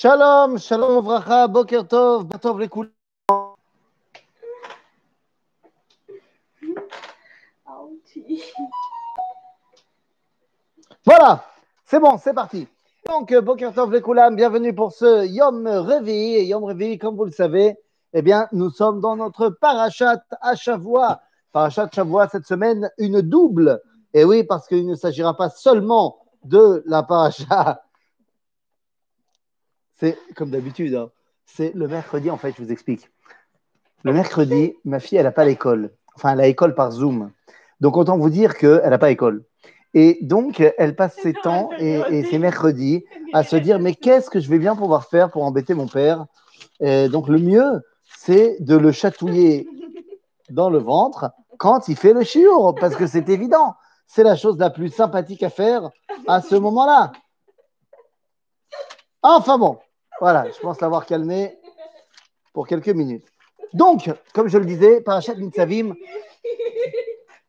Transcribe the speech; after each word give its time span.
Shalom, 0.00 0.58
shalom 0.58 0.98
uvracha, 0.98 1.48
boker 1.48 1.82
tov, 1.88 2.24
batov 2.24 2.60
lekul. 2.60 2.88
Voilà, 11.04 11.42
c'est 11.84 11.98
bon, 11.98 12.16
c'est 12.16 12.32
parti. 12.32 12.68
Donc, 13.08 13.32
euh, 13.32 13.40
boker 13.40 13.74
tov 13.74 13.90
lekulam, 13.90 14.36
bienvenue 14.36 14.72
pour 14.72 14.92
ce 14.92 15.26
Yom 15.26 15.66
Revi. 15.66 16.36
Et 16.36 16.44
Yom 16.44 16.62
Revi, 16.62 16.96
comme 16.96 17.16
vous 17.16 17.24
le 17.24 17.32
savez, 17.32 17.76
eh 18.12 18.22
bien, 18.22 18.46
nous 18.52 18.70
sommes 18.70 19.00
dans 19.00 19.16
notre 19.16 19.48
parachat 19.48 20.22
à 20.40 20.54
Shavua. 20.54 21.22
Parachat 21.50 21.88
Shavua 21.92 22.28
cette 22.28 22.46
semaine, 22.46 22.88
une 22.98 23.20
double. 23.20 23.82
Et 24.14 24.22
oui, 24.24 24.44
parce 24.44 24.68
qu'il 24.68 24.86
ne 24.86 24.94
s'agira 24.94 25.36
pas 25.36 25.50
seulement 25.50 26.18
de 26.44 26.84
la 26.86 27.02
paracha. 27.02 27.82
C'est 29.98 30.16
comme 30.36 30.50
d'habitude, 30.50 30.94
hein. 30.94 31.10
c'est 31.44 31.74
le 31.74 31.88
mercredi, 31.88 32.30
en 32.30 32.36
fait, 32.36 32.54
je 32.56 32.62
vous 32.62 32.70
explique. 32.70 33.10
Le 34.04 34.12
mercredi, 34.12 34.74
ma 34.84 35.00
fille, 35.00 35.18
elle 35.18 35.24
n'a 35.24 35.32
pas 35.32 35.44
l'école. 35.44 35.90
Enfin, 36.14 36.32
elle 36.32 36.40
a 36.40 36.46
école 36.46 36.74
par 36.74 36.92
Zoom. 36.92 37.32
Donc, 37.80 37.96
autant 37.96 38.16
vous 38.16 38.30
dire 38.30 38.56
qu'elle 38.56 38.88
n'a 38.88 38.98
pas 38.98 39.10
école. 39.10 39.44
Et 39.94 40.18
donc, 40.20 40.60
elle 40.78 40.94
passe 40.94 41.16
ses 41.16 41.32
temps 41.32 41.70
et, 41.78 42.00
et 42.10 42.24
ses 42.24 42.38
mercredis 42.38 43.04
à 43.32 43.42
se 43.42 43.56
dire 43.56 43.80
Mais 43.80 43.94
qu'est-ce 43.94 44.30
que 44.30 44.38
je 44.38 44.48
vais 44.48 44.58
bien 44.58 44.76
pouvoir 44.76 45.06
faire 45.06 45.30
pour 45.30 45.42
embêter 45.42 45.74
mon 45.74 45.88
père? 45.88 46.26
Et 46.80 47.08
Donc, 47.08 47.28
le 47.28 47.38
mieux, 47.38 47.82
c'est 48.04 48.56
de 48.60 48.76
le 48.76 48.92
chatouiller 48.92 49.68
dans 50.50 50.70
le 50.70 50.78
ventre 50.78 51.30
quand 51.56 51.88
il 51.88 51.96
fait 51.96 52.12
le 52.12 52.22
chiour, 52.22 52.76
parce 52.76 52.94
que 52.94 53.06
c'est 53.06 53.28
évident. 53.28 53.74
C'est 54.06 54.22
la 54.22 54.36
chose 54.36 54.58
la 54.58 54.70
plus 54.70 54.90
sympathique 54.90 55.42
à 55.42 55.50
faire 55.50 55.90
à 56.26 56.40
ce 56.40 56.54
moment-là. 56.54 57.12
Enfin 59.22 59.58
bon, 59.58 59.78
voilà, 60.20 60.46
je 60.50 60.60
pense 60.60 60.80
l'avoir 60.80 61.06
calmé 61.06 61.58
pour 62.52 62.66
quelques 62.66 62.88
minutes. 62.88 63.26
Donc, 63.74 64.10
comme 64.32 64.48
je 64.48 64.58
le 64.58 64.64
disais, 64.64 65.00
Parashat 65.00 65.34
Nitzavim, 65.34 65.94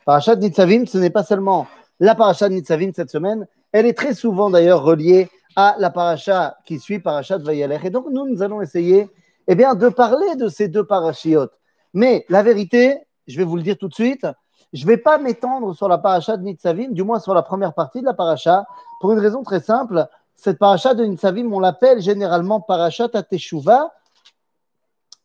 Parashat 0.06 0.36
Nitzavim, 0.36 0.86
ce 0.86 0.98
n'est 0.98 1.09
pas 1.09 1.23
seulement 1.23 1.67
la 2.00 2.16
Parashat 2.16 2.50
Nitzavim 2.50 2.92
cette 2.94 3.09
semaine, 3.09 3.48
elle 3.72 3.86
est 3.86 3.98
très 3.98 4.14
souvent 4.14 4.50
d'ailleurs 4.50 4.84
reliée 4.84 5.30
à 5.56 5.76
la 5.80 5.89
Parashat 5.89 6.58
qui 6.66 6.80
suit, 6.80 7.00
Parashat 7.00 7.39
Vayalech. 7.39 7.86
Et 7.86 7.89
donc, 7.89 8.06
nous, 8.09 8.28
nous 8.28 8.42
allons 8.42 8.61
essayer 8.61 9.09
eh 9.48 9.56
bien, 9.56 9.73
de 9.73 9.89
parler 9.89 10.36
de 10.36 10.48
ces 10.48 10.67
deux 10.67 10.86
parachiotes. 10.86 11.54
Mais 11.95 12.23
la 12.30 12.44
vérité, 12.44 13.00
je 13.28 13.36
vais 13.38 13.44
vous 13.44 13.56
le 13.56 13.64
dire 13.64 13.78
tout 13.80 13.88
de 13.88 13.94
suite, 13.95 14.28
je 14.73 14.83
ne 14.83 14.88
vais 14.88 14.98
pas 14.98 15.17
m'étendre 15.17 15.76
sur 15.76 15.88
la 15.88 15.98
paracha 15.98 16.38
de 16.38 16.44
Nitzavim, 16.44 16.92
du 16.92 17.04
moins 17.04 17.20
sur 17.20 17.33
la 17.33 17.42
première 17.42 17.73
partie 17.73 18.02
de 18.02 18.06
la 18.06 18.14
paracha, 18.14 18.67
pour 19.02 19.11
une 19.11 19.17
raison 19.20 19.42
très 19.42 19.59
simple. 19.59 20.08
Cette 20.42 20.58
paracha 20.58 20.94
de 20.94 21.04
Nitzavim, 21.04 21.52
on 21.52 21.59
l'appelle 21.59 22.00
généralement 22.00 22.62
parachat 22.62 23.09
à 23.14 23.23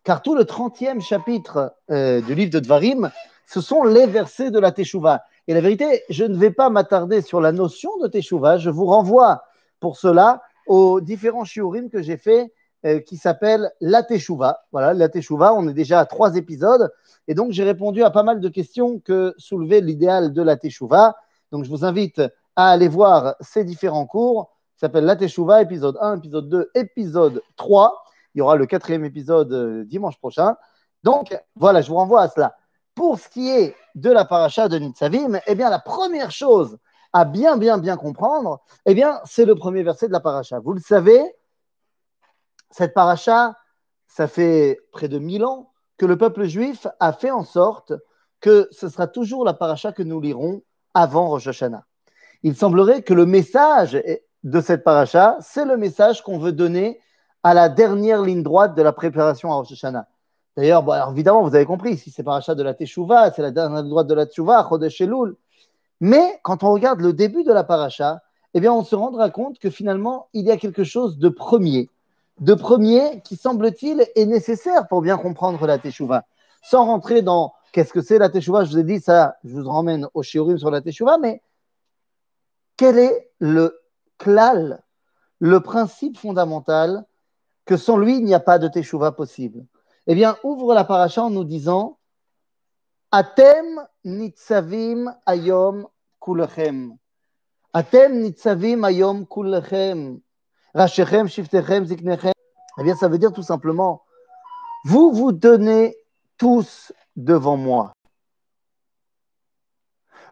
car 0.03 0.23
tout 0.23 0.34
le 0.34 0.43
30e 0.43 1.01
chapitre 1.01 1.77
euh, 1.93 2.20
du 2.20 2.34
livre 2.34 2.51
de 2.51 2.59
Dvarim, 2.59 3.12
ce 3.47 3.61
sont 3.61 3.85
les 3.85 4.07
versets 4.07 4.51
de 4.51 4.59
la 4.59 4.73
Teshuvah. 4.73 5.23
Et 5.47 5.55
la 5.55 5.61
vérité, 5.61 6.03
je 6.11 6.25
ne 6.25 6.37
vais 6.37 6.51
pas 6.51 6.69
m'attarder 6.69 7.23
sur 7.23 7.41
la 7.41 7.53
notion 7.53 7.97
de 8.03 8.09
Teshuvah, 8.09 8.59
je 8.59 8.70
vous 8.70 8.87
renvoie 8.87 9.45
pour 9.79 9.98
cela 9.98 10.42
aux 10.67 11.01
différents 11.01 11.45
shiurim 11.45 11.91
que 11.91 12.03
j'ai 12.03 12.17
faits 12.17 12.53
euh, 12.85 12.98
qui 12.98 13.17
s'appelle 13.17 13.70
La 13.81 14.03
Teshuvah. 14.03 14.65
Voilà, 14.73 14.95
La 14.95 15.09
Teshuvah, 15.09 15.55
on 15.55 15.69
est 15.69 15.75
déjà 15.75 16.01
à 16.01 16.07
trois 16.07 16.35
épisodes. 16.35 16.92
Et 17.29 17.35
donc, 17.35 17.53
j'ai 17.53 17.62
répondu 17.62 18.03
à 18.03 18.11
pas 18.11 18.25
mal 18.25 18.41
de 18.41 18.48
questions 18.48 18.98
que 18.98 19.33
soulevait 19.39 19.81
l'idéal 19.81 20.33
de 20.33 20.42
la 20.42 20.57
Teshuvah. 20.57 21.15
Donc, 21.53 21.62
je 21.62 21.70
vous 21.70 21.85
invite 21.85 22.20
à 22.57 22.70
aller 22.70 22.89
voir 22.89 23.37
ces 23.41 23.62
différents 23.62 24.07
cours. 24.07 24.51
S'appelle 24.84 25.06
La 25.06 25.16
Teshuvah, 25.16 25.62
épisode 25.62 25.96
1, 25.98 26.18
épisode 26.18 26.50
2, 26.50 26.70
épisode 26.74 27.42
3. 27.56 28.04
Il 28.34 28.40
y 28.40 28.42
aura 28.42 28.56
le 28.56 28.66
quatrième 28.66 29.06
épisode 29.06 29.50
euh, 29.50 29.82
dimanche 29.86 30.18
prochain. 30.18 30.56
Donc, 31.02 31.34
voilà, 31.56 31.80
je 31.80 31.89
vous 31.89 31.95
renvoie 31.95 32.20
à 32.20 32.28
cela. 32.28 32.55
Pour 32.94 33.18
ce 33.18 33.30
qui 33.30 33.48
est 33.48 33.74
de 33.94 34.11
la 34.11 34.27
paracha 34.27 34.68
de 34.68 34.78
Nitzavim, 34.78 35.40
eh 35.46 35.55
bien, 35.55 35.70
la 35.70 35.78
première 35.78 36.30
chose 36.30 36.77
à 37.14 37.24
bien, 37.24 37.56
bien, 37.56 37.78
bien 37.78 37.96
comprendre, 37.96 38.61
eh 38.84 38.92
bien, 38.92 39.23
c'est 39.24 39.46
le 39.46 39.55
premier 39.55 39.83
verset 39.83 40.06
de 40.06 40.12
la 40.12 40.20
paracha. 40.20 40.58
Vous 40.58 40.74
le 40.74 40.80
savez, 40.80 41.24
cette 42.70 42.92
paracha, 42.92 43.56
ça 44.06 44.28
fait 44.28 44.78
près 44.92 45.08
de 45.08 45.18
mille 45.18 45.46
ans 45.46 45.73
que 45.96 46.05
le 46.05 46.18
peuple 46.18 46.44
juif 46.44 46.86
a 47.00 47.14
fait 47.14 47.30
en 47.30 47.44
sorte 47.44 47.94
que 48.40 48.68
ce 48.70 48.90
sera 48.90 49.06
toujours 49.06 49.46
la 49.46 49.55
paracha 49.55 49.92
que 49.92 50.02
nous 50.02 50.20
lirons 50.20 50.61
avant 50.92 51.30
Rosh 51.30 51.46
Hashanah. 51.46 51.86
Il 52.42 52.55
semblerait 52.55 53.00
que 53.00 53.14
le 53.14 53.24
message 53.24 53.94
de 54.44 54.60
cette 54.60 54.84
paracha, 54.84 55.36
c'est 55.40 55.64
le 55.64 55.77
message 55.77 56.22
qu'on 56.22 56.38
veut 56.38 56.52
donner 56.52 57.00
à 57.42 57.55
la 57.55 57.68
dernière 57.68 58.22
ligne 58.22 58.42
droite 58.42 58.74
de 58.74 58.82
la 58.82 58.92
préparation 58.92 59.50
à 59.50 59.56
Rosh 59.56 59.72
Hashanah. 59.72 60.06
D'ailleurs, 60.56 60.82
bon, 60.82 60.94
évidemment, 61.10 61.42
vous 61.42 61.55
avez 61.55 61.64
compris, 61.64 61.96
si 61.96 62.10
c'est 62.10 62.22
paracha 62.22 62.55
de 62.55 62.62
la 62.62 62.74
Teshuvah, 62.74 63.32
c'est 63.32 63.42
la 63.42 63.50
dernière 63.50 63.80
ligne 63.80 63.90
droite 63.90 64.06
de 64.06 64.14
la 64.14 64.27
Teshuvah, 64.27 64.66
Chodesh 64.68 65.00
Elul. 65.00 65.34
Mais 66.00 66.38
quand 66.42 66.62
on 66.62 66.72
regarde 66.72 67.00
le 67.00 67.12
début 67.12 67.42
de 67.42 67.52
la 67.52 67.64
paracha, 67.64 68.20
eh 68.55 68.60
bien, 68.60 68.72
on 68.72 68.84
se 68.84 68.94
rendra 68.94 69.30
compte 69.30 69.58
que 69.58 69.70
finalement, 69.70 70.28
il 70.32 70.44
y 70.44 70.50
a 70.50 70.56
quelque 70.56 70.84
chose 70.84 71.18
de 71.18 71.28
premier 71.28 71.88
de 72.40 72.55
premier 72.55 73.20
qui, 73.22 73.36
semble-t-il, 73.36 74.05
est 74.14 74.26
nécessaire 74.26 74.88
pour 74.88 75.02
bien 75.02 75.16
comprendre 75.16 75.66
la 75.66 75.78
Teshuvah. 75.78 76.24
Sans 76.62 76.84
rentrer 76.84 77.22
dans 77.22 77.52
qu'est-ce 77.72 77.92
que 77.92 78.02
c'est 78.02 78.18
la 78.18 78.28
Teshuvah, 78.28 78.64
je 78.64 78.72
vous 78.72 78.78
ai 78.78 78.84
dit 78.84 79.00
ça, 79.00 79.36
je 79.44 79.61
vous 79.61 79.68
ramène 79.68 80.08
au 80.14 80.22
Shiurim 80.22 80.58
sur 80.58 80.70
la 80.70 80.80
Teshuvah, 80.80 81.18
mais 81.18 81.42
quel 82.76 82.98
est 82.98 83.30
le 83.38 83.80
klal, 84.19 84.83
le 85.39 85.61
principe 85.61 86.19
fondamental 86.19 87.05
que 87.64 87.77
sans 87.77 87.97
lui, 87.97 88.19
il 88.19 88.25
n'y 88.25 88.35
a 88.35 88.41
pas 88.41 88.58
de 88.58 88.69
Teshuvah 88.69 89.13
possible 89.13 89.64
Eh 90.07 90.14
bien, 90.14 90.36
ouvre 90.45 90.75
la 90.75 90.85
paracha 90.85 91.23
en 91.23 91.30
nous 91.30 91.45
disant 91.45 91.98
Atem 93.11 93.86
nitzavim 94.05 95.14
ayom 95.24 95.86
kulchem. 96.20 96.97
Atem 97.73 98.20
nitzavim 98.20 98.85
ayom 98.85 99.27
kulchem. 99.27 100.20
Rachem, 100.74 101.29
Shiftechem, 101.29 101.85
Ziknechem. 101.86 102.33
Eh 102.79 102.83
bien, 102.83 102.97
ça 102.97 103.08
veut 103.08 103.19
dire 103.19 103.33
tout 103.33 103.45
simplement, 103.45 104.03
vous 104.85 105.13
vous 105.13 105.33
tenez 105.33 105.97
tous 106.36 106.92
devant 107.17 107.57
moi. 107.57 107.92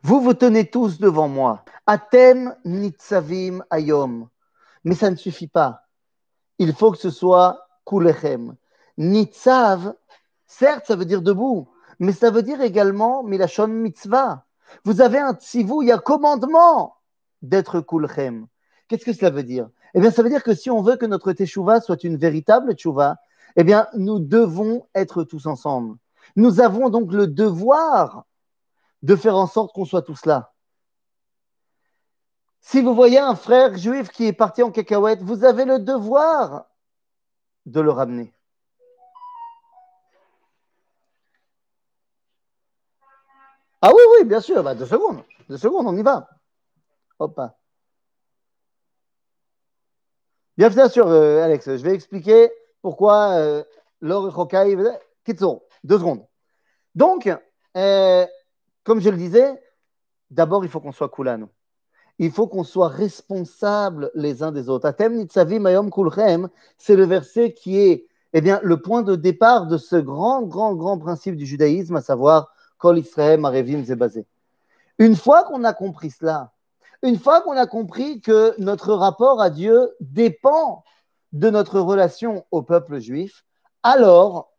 Vous 0.03 0.21
vous 0.21 0.35
tenez 0.35 0.69
tous 0.69 0.99
devant 0.99 1.29
moi. 1.29 1.65
Atem 1.87 2.55
nitzavim 2.65 3.65
ayom. 3.71 4.29
Mais 4.85 4.95
ça 4.95 5.11
ne 5.11 5.17
suffit 5.17 5.49
pas. 5.49 5.83
Il 6.59 6.75
faut 6.75 6.93
que 6.93 6.99
ce 6.99 7.11
soit 7.11 7.67
kulechem. 7.85 8.57
Nitzav, 8.99 9.95
certes, 10.47 10.87
ça 10.87 10.97
veut 10.97 11.05
dire 11.05 11.23
debout, 11.23 11.69
mais 11.99 12.13
ça 12.13 12.31
veut 12.31 12.43
dire 12.43 12.61
également 12.61 13.23
milachon 13.23 13.69
mitzvah. 13.69 14.45
Vous 14.85 15.01
avez 15.01 15.19
un 15.19 15.35
tzivou, 15.35 15.83
il 15.83 15.89
y 15.89 15.93
a 15.93 15.99
commandement 15.99 16.97
d'être 17.43 17.81
kulchem. 17.81 18.47
Qu'est-ce 18.89 19.05
que 19.05 19.13
cela 19.13 19.31
veut 19.31 19.43
dire? 19.43 19.69
Eh 19.95 20.01
bien, 20.01 20.11
ça 20.11 20.23
veut 20.23 20.29
dire 20.29 20.43
que 20.43 20.55
si 20.55 20.71
on 20.71 20.83
veut 20.83 20.97
que 20.97 21.07
notre 21.07 21.33
teshuva 21.33 21.81
soit 21.81 22.05
une 22.05 22.17
véritable 22.17 22.75
teshuva, 22.75 23.17
eh 23.57 23.65
bien, 23.65 23.89
nous 23.95 24.19
devons 24.19 24.87
être 24.95 25.25
tous 25.25 25.47
ensemble. 25.47 25.97
Nous 26.37 26.61
avons 26.61 26.89
donc 26.89 27.13
le 27.13 27.27
devoir 27.27 28.25
de 29.03 29.17
faire 29.17 29.37
en 29.37 29.47
sorte 29.47 29.73
qu'on 29.75 29.85
soit 29.85 30.03
tous 30.03 30.25
là. 30.27 30.52
Si 32.63 32.81
vous 32.81 32.95
voyez 32.95 33.19
un 33.19 33.35
frère 33.35 33.77
juif 33.77 34.09
qui 34.11 34.27
est 34.27 34.33
parti 34.33 34.63
en 34.63 34.71
cacahuète, 34.71 35.21
vous 35.23 35.45
avez 35.45 35.65
le 35.65 35.81
devoir 35.81 36.67
de 37.67 37.81
le 37.81 37.91
ramener. 37.91 38.33
Ah 43.83 43.91
oui, 43.93 44.03
oui, 44.13 44.25
bien 44.25 44.41
sûr, 44.41 44.63
bah, 44.63 44.77
deux 44.77 44.87
secondes, 44.87 45.25
deux 45.49 45.59
secondes, 45.59 45.87
on 45.89 45.97
y 45.97 46.03
va. 46.03 46.29
Hop. 47.19 47.41
Bien, 50.57 50.89
sûr, 50.89 51.09
euh, 51.09 51.43
Alex, 51.43 51.65
je 51.65 51.83
vais 51.83 51.95
expliquer 51.95 52.53
pourquoi 52.81 53.33
euh, 53.33 53.65
l'or 54.01 54.39
Hokai. 54.39 54.77
Deux 54.77 55.99
secondes. 55.99 56.25
Donc, 56.95 57.29
euh, 57.77 58.27
comme 58.85 59.01
je 59.01 59.11
le 59.11 59.17
disais, 59.17 59.61
d'abord, 60.31 60.65
il 60.65 60.71
faut 60.71 60.81
qu'on 60.81 60.93
soit 60.93 61.09
Kulano. 61.09 61.51
Il 62.19 62.31
faut 62.31 62.47
qu'on 62.47 62.65
soit 62.65 62.89
responsable 62.89 64.11
les 64.15 64.43
uns 64.43 64.53
des 64.53 64.69
autres. 64.69 64.87
Atem 64.87 65.17
nitzavim 65.17 65.67
ayom 65.67 65.91
kulchem, 65.91 66.49
c'est 66.79 66.97
le 66.97 67.05
verset 67.05 67.53
qui 67.55 67.79
est 67.79 68.07
eh 68.33 68.41
bien, 68.41 68.61
le 68.63 68.81
point 68.81 69.03
de 69.03 69.15
départ 69.15 69.67
de 69.67 69.77
ce 69.77 69.97
grand, 69.97 70.43
grand, 70.43 70.75
grand 70.75 70.99
principe 70.99 71.37
du 71.37 71.45
judaïsme, 71.45 71.97
à 71.97 72.01
savoir 72.01 72.53
Kol 72.79 72.99
Israël 72.99 73.45
Arevim 73.45 73.85
Zebazé. 73.85 74.27
Une 74.99 75.17
fois 75.17 75.45
qu'on 75.45 75.65
a 75.65 75.75
compris 75.75 76.11
cela, 76.11 76.53
une 77.03 77.19
fois 77.19 77.43
qu'on 77.43 77.57
a 77.57 77.67
compris 77.67 78.21
que 78.21 78.55
notre 78.59 78.95
rapport 78.95 79.41
à 79.41 79.51
Dieu 79.51 79.91
dépend 80.01 80.85
de 81.33 81.51
notre 81.51 81.81
relation 81.81 82.47
au 82.51 82.63
peuple 82.63 83.01
juif, 83.01 83.45
alors, 83.83 84.53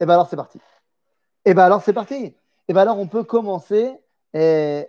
eh 0.00 0.06
ben 0.06 0.14
alors 0.14 0.28
c'est 0.28 0.36
parti. 0.36 0.60
Eh 1.44 1.54
ben 1.54 1.64
alors 1.64 1.82
c'est 1.82 1.92
parti. 1.92 2.34
Eh 2.68 2.72
ben 2.72 2.82
alors 2.82 2.98
on 2.98 3.06
peut 3.06 3.24
commencer, 3.24 3.96
eh, 4.34 4.86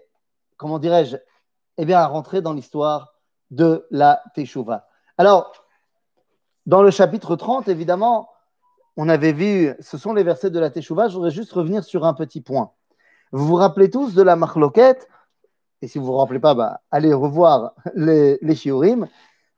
comment 0.57 0.79
dirais-je, 0.79 1.17
eh 1.77 1.85
bien 1.85 1.99
à 1.99 2.07
rentrer 2.07 2.41
dans 2.41 2.53
l'histoire 2.53 3.13
de 3.51 3.85
la 3.91 4.21
Teshuvah. 4.35 4.87
Alors, 5.17 5.51
Dans 6.67 6.83
le 6.83 6.91
chapitre 6.91 7.37
30, 7.37 7.69
évidemment, 7.69 8.27
on 8.97 9.07
avait 9.07 9.31
vu, 9.31 9.73
ce 9.79 9.97
sont 9.97 10.13
les 10.13 10.23
versets 10.23 10.49
de 10.49 10.59
la 10.59 10.69
Teshuvah. 10.69 11.07
Je 11.07 11.13
voudrais 11.15 11.31
juste 11.31 11.53
revenir 11.53 11.81
sur 11.85 12.03
un 12.03 12.13
petit 12.13 12.41
point. 12.41 12.71
Vous 13.31 13.47
vous 13.47 13.55
rappelez 13.55 13.89
tous 13.89 14.13
de 14.13 14.21
la 14.21 14.35
marloquette, 14.35 15.07
et 15.81 15.87
si 15.87 15.97
vous 15.97 16.03
ne 16.03 16.11
vous 16.11 16.17
rappelez 16.17 16.41
pas, 16.41 16.55
bah, 16.55 16.81
allez 16.91 17.13
revoir 17.13 17.73
les, 17.95 18.37
les 18.41 18.55
shiurim, 18.55 19.07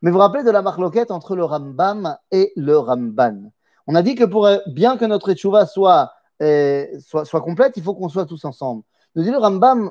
mais 0.02 0.10
vous 0.10 0.18
vous 0.18 0.20
rappelez 0.20 0.44
de 0.44 0.52
la 0.52 0.62
marloquette 0.62 1.10
entre 1.10 1.34
le 1.34 1.42
Rambam 1.42 2.16
et 2.30 2.52
le 2.54 2.78
Ramban? 2.78 3.50
On 3.88 3.96
a 3.96 4.02
dit 4.02 4.14
que 4.14 4.24
pour 4.24 4.48
bien 4.68 4.96
que 4.96 5.04
notre 5.04 5.32
Teshuvah 5.32 5.66
soit, 5.66 6.12
euh, 6.42 6.86
soit, 7.00 7.24
soit 7.24 7.40
complète, 7.40 7.76
il 7.76 7.82
faut 7.82 7.94
qu'on 7.94 8.08
soit 8.08 8.26
tous 8.26 8.44
ensemble. 8.44 8.84
Nous 9.16 9.24
dit 9.24 9.32
le 9.32 9.38
Rambam, 9.38 9.90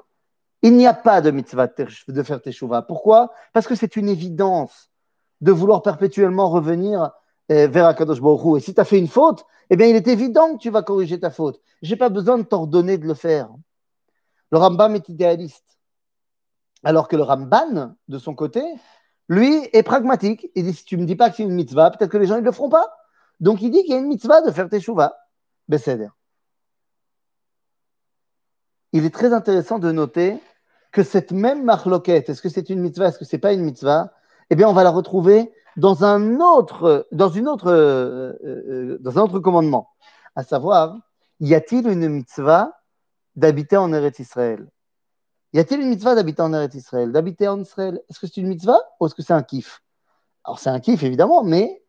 il 0.62 0.76
n'y 0.76 0.88
a 0.88 0.94
pas 0.94 1.22
de 1.22 1.32
mitzvah 1.32 1.68
de 1.68 2.24
faire 2.24 2.42
Teshuvah. 2.42 2.82
Pourquoi? 2.82 3.32
Parce 3.54 3.68
que 3.68 3.76
c'est 3.76 3.96
une 3.96 4.10
évidence 4.10 4.90
de 5.42 5.52
vouloir 5.52 5.82
perpétuellement 5.82 6.50
revenir 6.50 7.12
euh, 7.52 7.68
vers 7.68 7.86
Akadosh 7.86 8.22
Baruch 8.22 8.58
Et 8.58 8.66
si 8.66 8.74
tu 8.74 8.82
as 8.82 8.86
fait 8.86 9.00
une 9.00 9.08
faute, 9.08 9.46
eh 9.70 9.76
bien, 9.76 9.88
il 9.88 9.96
est 9.96 10.08
évident 10.08 10.56
que 10.56 10.62
tu 10.62 10.70
vas 10.70 10.82
corriger 10.82 11.20
ta 11.20 11.32
faute. 11.32 11.62
Je 11.82 11.92
n'ai 11.92 11.98
pas 11.98 12.10
besoin 12.10 12.38
de 12.38 12.44
t'ordonner 12.44 12.98
de 12.98 13.08
le 13.08 13.14
faire. 13.14 13.50
Le 14.52 14.58
Rambam 14.58 14.96
est 14.96 15.08
idéaliste. 15.10 15.80
Alors 16.84 17.08
que 17.08 17.16
le 17.16 17.24
Ramban, 17.24 17.96
de 18.08 18.18
son 18.18 18.36
côté, 18.36 18.64
lui, 19.28 19.70
est 19.74 19.84
pragmatique. 19.84 20.50
Il 20.56 20.66
dit 20.66 20.74
si 20.74 20.86
tu 20.86 20.98
ne 20.98 21.04
me 21.04 21.08
dis 21.08 21.16
pas 21.16 21.30
que 21.30 21.38
c'est 21.38 21.44
une 21.44 21.54
mitzvah, 21.54 21.92
peut-être 21.92 22.12
que 22.12 22.18
les 22.18 22.26
gens 22.26 22.36
ne 22.36 22.42
le 22.42 22.52
feront 22.52 22.70
pas. 22.70 22.94
Donc, 23.40 23.62
il 23.62 23.72
dit 23.72 23.82
qu'il 23.84 23.92
y 23.92 23.94
a 23.94 24.00
une 24.00 24.08
mitzvah 24.08 24.42
de 24.42 24.52
faire 24.52 24.70
teshuva. 24.70 25.16
Besséder. 25.68 26.10
Il 28.92 29.06
est 29.06 29.14
très 29.14 29.34
intéressant 29.34 29.78
de 29.78 29.92
noter 29.92 30.40
que 30.92 31.04
cette 31.04 31.32
même 31.32 31.64
marloquette, 31.64 32.30
est-ce 32.30 32.42
que 32.42 32.50
c'est 32.50 32.70
une 32.70 32.80
mitzvah, 32.80 33.08
est-ce 33.08 33.20
que 33.20 33.26
ce 33.26 33.36
n'est 33.36 33.40
pas 33.40 33.54
une 33.54 33.62
mitzvah 33.62 34.14
Eh 34.50 34.56
bien, 34.56 34.68
on 34.68 34.74
va 34.74 34.84
la 34.84 34.90
retrouver 34.90 35.52
dans 35.78 36.04
un 36.04 36.40
autre, 36.40 37.08
dans 37.12 37.30
une 37.30 37.48
autre, 37.48 37.68
euh, 37.68 38.34
euh, 38.44 38.98
dans 39.00 39.18
un 39.20 39.22
autre 39.22 39.40
commandement. 39.40 39.90
À 40.36 40.44
savoir, 40.44 40.98
y 41.40 41.54
a-t-il 41.54 41.88
une 41.88 42.10
mitzvah 42.10 42.74
d'habiter 43.36 43.78
en 43.78 43.94
Eretz 43.94 44.20
Israël? 44.20 44.68
Y 45.54 45.60
a-t-il 45.60 45.82
une 45.82 45.90
mitzvah 45.90 46.16
d'habiter 46.16 46.42
en 46.42 46.54
Eretz 46.54 46.76
Israël? 46.76 47.12
D'habiter 47.12 47.48
en 47.48 47.60
Israël 47.62 48.02
Est-ce 48.10 48.20
que 48.20 48.28
c'est 48.28 48.38
une 48.38 48.48
mitzvah 48.48 48.80
ou 49.00 49.06
est-ce 49.06 49.16
que 49.16 49.22
c'est 49.22 49.34
un 49.34 49.44
kiff? 49.44 49.82
Alors 50.44 50.60
c'est 50.60 50.70
un 50.70 50.80
kiff 50.80 51.04
évidemment, 51.04 51.44
mais 51.44 51.84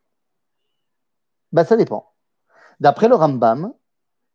bah, 1.51 1.65
ça 1.65 1.75
dépend. 1.75 2.11
D'après 2.79 3.07
le 3.07 3.15
Rambam, 3.15 3.73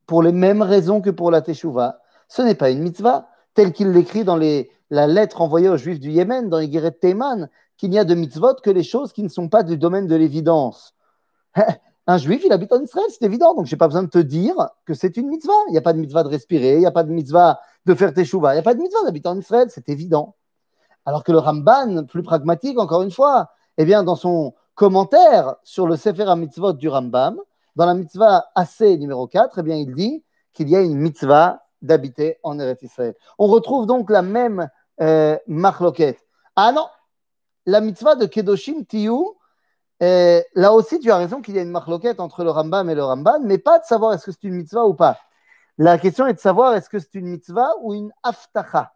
pour 0.07 0.23
les 0.23 0.33
mêmes 0.33 0.63
raisons 0.63 1.01
que 1.01 1.11
pour 1.11 1.31
la 1.31 1.43
Teshuvah, 1.43 2.01
ce 2.29 2.43
n'est 2.43 2.55
pas 2.55 2.71
une 2.71 2.81
mitzvah, 2.81 3.29
tel 3.57 3.73
qu'il 3.73 3.91
l'écrit 3.91 4.23
dans 4.23 4.37
la 4.37 5.07
lettre 5.07 5.41
envoyée 5.41 5.69
aux 5.69 5.77
Juifs 5.77 5.99
du 5.99 6.11
Yémen, 6.11 6.49
dans 6.49 6.59
les 6.59 6.69
Guéret 6.69 6.93
Théman, 6.93 7.49
qu'il 7.77 7.91
n'y 7.91 7.99
a 7.99 8.05
de 8.05 8.15
mitzvot 8.15 8.55
que 8.63 8.71
les 8.71 8.83
choses 8.83 9.13
qui 9.13 9.23
ne 9.23 9.29
sont 9.29 9.49
pas 9.49 9.63
du 9.63 9.77
domaine 9.77 10.07
de 10.07 10.15
l'évidence. 10.15 10.95
Un 12.07 12.19
juif, 12.19 12.43
il 12.45 12.53
habite 12.53 12.73
en 12.73 12.81
Israël, 12.81 13.07
c'est 13.09 13.25
évident. 13.25 13.55
Donc, 13.55 13.67
je 13.67 13.75
n'ai 13.75 13.79
pas 13.79 13.89
besoin 13.89 14.05
de 14.05 14.09
te 14.09 14.19
dire 14.19 14.55
que 14.85 14.95
c'est 14.95 15.17
une 15.17 15.29
mitzvah. 15.29 15.53
Il 15.69 15.73
n'y 15.73 15.79
a 15.79 15.83
pas 15.83 15.93
de 15.93 15.99
mitzvah 15.99 16.23
de 16.23 16.29
respirer, 16.29 16.75
il 16.75 16.79
n'y 16.79 16.87
a 16.87 16.93
pas 16.93 17.03
de 17.03 17.11
mitzvah 17.11 17.59
de 17.85 17.95
faire 17.95 18.15
teshuva, 18.15 18.53
il 18.53 18.57
n'y 18.57 18.61
a 18.61 18.63
pas 18.63 18.75
de 18.75 18.81
mitzvah 18.81 19.03
d'habiter 19.05 19.29
en 19.29 19.39
Israël, 19.39 19.69
c'est 19.71 19.89
évident. 19.89 20.37
Alors 21.05 21.25
que 21.25 21.33
le 21.33 21.39
Ramban, 21.39 22.05
plus 22.05 22.23
pragmatique, 22.23 22.79
encore 22.79 23.03
une 23.03 23.11
fois, 23.11 23.51
eh 23.79 23.85
bien, 23.85 24.05
dans 24.05 24.15
son 24.15 24.55
commentaire 24.75 25.57
sur 25.65 25.89
le 25.89 25.97
Sefer 25.97 26.33
mitzvot 26.37 26.75
du 26.75 26.89
Rambam, 26.89 27.41
dans 27.75 27.87
la 27.87 27.95
mitzvah 27.95 28.47
AC 28.55 28.81
numéro 28.83 29.27
4, 29.27 29.59
eh 29.59 29.63
bien, 29.63 29.77
il 29.77 29.95
dit 29.95 30.23
qu'il 30.53 30.69
y 30.69 30.77
a 30.77 30.81
une 30.81 30.97
mitzvah 30.97 31.66
d'habiter 31.83 32.39
en 32.43 32.59
Eretz 32.59 32.83
Israël. 32.83 33.15
On 33.39 33.47
retrouve 33.47 33.87
donc 33.87 34.11
la 34.11 34.23
même 34.23 34.69
euh, 35.01 35.37
Ah 36.57 36.73
non, 36.73 36.87
la 37.67 37.81
mitzvah 37.81 38.15
de 38.15 38.27
Kedoshim 38.27 38.85
Tiyu, 38.85 39.19
et 40.01 40.45
là 40.55 40.73
aussi, 40.75 41.01
tu 41.01 41.11
as 41.11 41.17
raison 41.17 41.41
qu'il 41.41 41.57
y 41.57 41.59
a 41.59 41.63
une 41.63 41.71
marloquette 41.71 42.21
entre 42.21 42.45
le 42.45 42.51
Rambam 42.51 42.91
et 42.91 42.95
le 42.95 43.03
Ramban, 43.03 43.41
mais 43.43 43.59
pas 43.59 43.79
de 43.79 43.85
savoir 43.85 44.13
est-ce 44.13 44.27
que 44.27 44.33
c'est 44.33 44.45
une 44.45 44.55
mitzvah 44.55 44.87
ou 44.87 44.95
pas. 44.95 45.19
La 45.79 45.99
question 45.99 46.27
est 46.27 46.35
de 46.35 46.39
savoir 46.39 46.75
est-ce 46.75 46.89
que 46.89 46.99
c'est 46.99 47.15
une 47.15 47.27
mitzvah 47.27 47.71
ou 47.81 47.95
une 47.95 48.13
aftacha. 48.23 48.93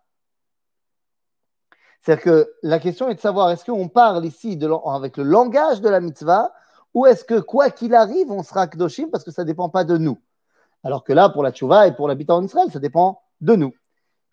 C'est-à-dire 2.01 2.25
que 2.25 2.53
la 2.63 2.79
question 2.79 3.09
est 3.09 3.15
de 3.15 3.21
savoir 3.21 3.51
est-ce 3.51 3.65
qu'on 3.65 3.89
parle 3.89 4.25
ici 4.25 4.59
avec 4.87 5.17
le 5.17 5.25
langage 5.25 5.81
de 5.81 5.89
la 5.89 6.01
mitzvah 6.01 6.53
ou 6.95 7.07
est-ce 7.07 7.25
que 7.25 7.39
quoi 7.39 7.71
qu'il 7.71 7.95
arrive, 7.95 8.31
on 8.31 8.43
sera 8.43 8.67
kdoshim 8.67 9.11
parce 9.11 9.25
que 9.25 9.31
ça 9.31 9.43
ne 9.43 9.47
dépend 9.47 9.69
pas 9.69 9.85
de 9.85 9.97
nous. 9.99 10.19
Alors 10.83 11.05
que 11.05 11.13
là, 11.13 11.29
pour 11.29 11.43
la 11.43 11.53
tchouva 11.53 11.87
et 11.87 11.95
pour 11.95 12.09
l'habitant 12.09 12.37
en 12.37 12.45
Israël, 12.45 12.71
ça 12.73 12.79
dépend 12.79 13.23
de 13.41 13.55
nous. 13.55 13.75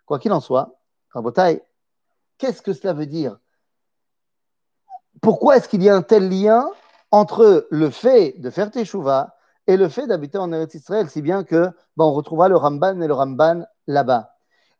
Quoi 0.06 0.20
qu'il 0.20 0.32
en 0.32 0.40
soit, 0.40 0.80
Rabotai, 1.12 1.62
qu'est-ce 2.38 2.62
que 2.62 2.74
cela 2.74 2.94
veut 2.94 3.06
dire? 3.06 3.38
Pourquoi 5.22 5.58
est-ce 5.58 5.68
qu'il 5.68 5.84
y 5.84 5.90
a 5.90 5.96
un 5.96 6.02
tel 6.02 6.30
lien 6.30 6.70
entre 7.12 7.68
le 7.70 7.90
fait 7.90 8.36
de 8.40 8.50
faire 8.50 8.72
teshuva 8.72 9.36
et 9.66 9.76
le 9.76 9.90
fait 9.90 10.08
d'habiter 10.08 10.38
en 10.38 10.52
Eretz 10.54 10.76
Israël, 10.76 11.10
si 11.10 11.22
bien 11.22 11.44
que 11.44 11.66
ben, 11.98 12.06
on 12.06 12.14
retrouvera 12.14 12.48
le 12.48 12.56
Ramban 12.56 13.02
et 13.02 13.08
le 13.08 13.14
Ramban 13.14 13.66
là-bas? 13.88 14.34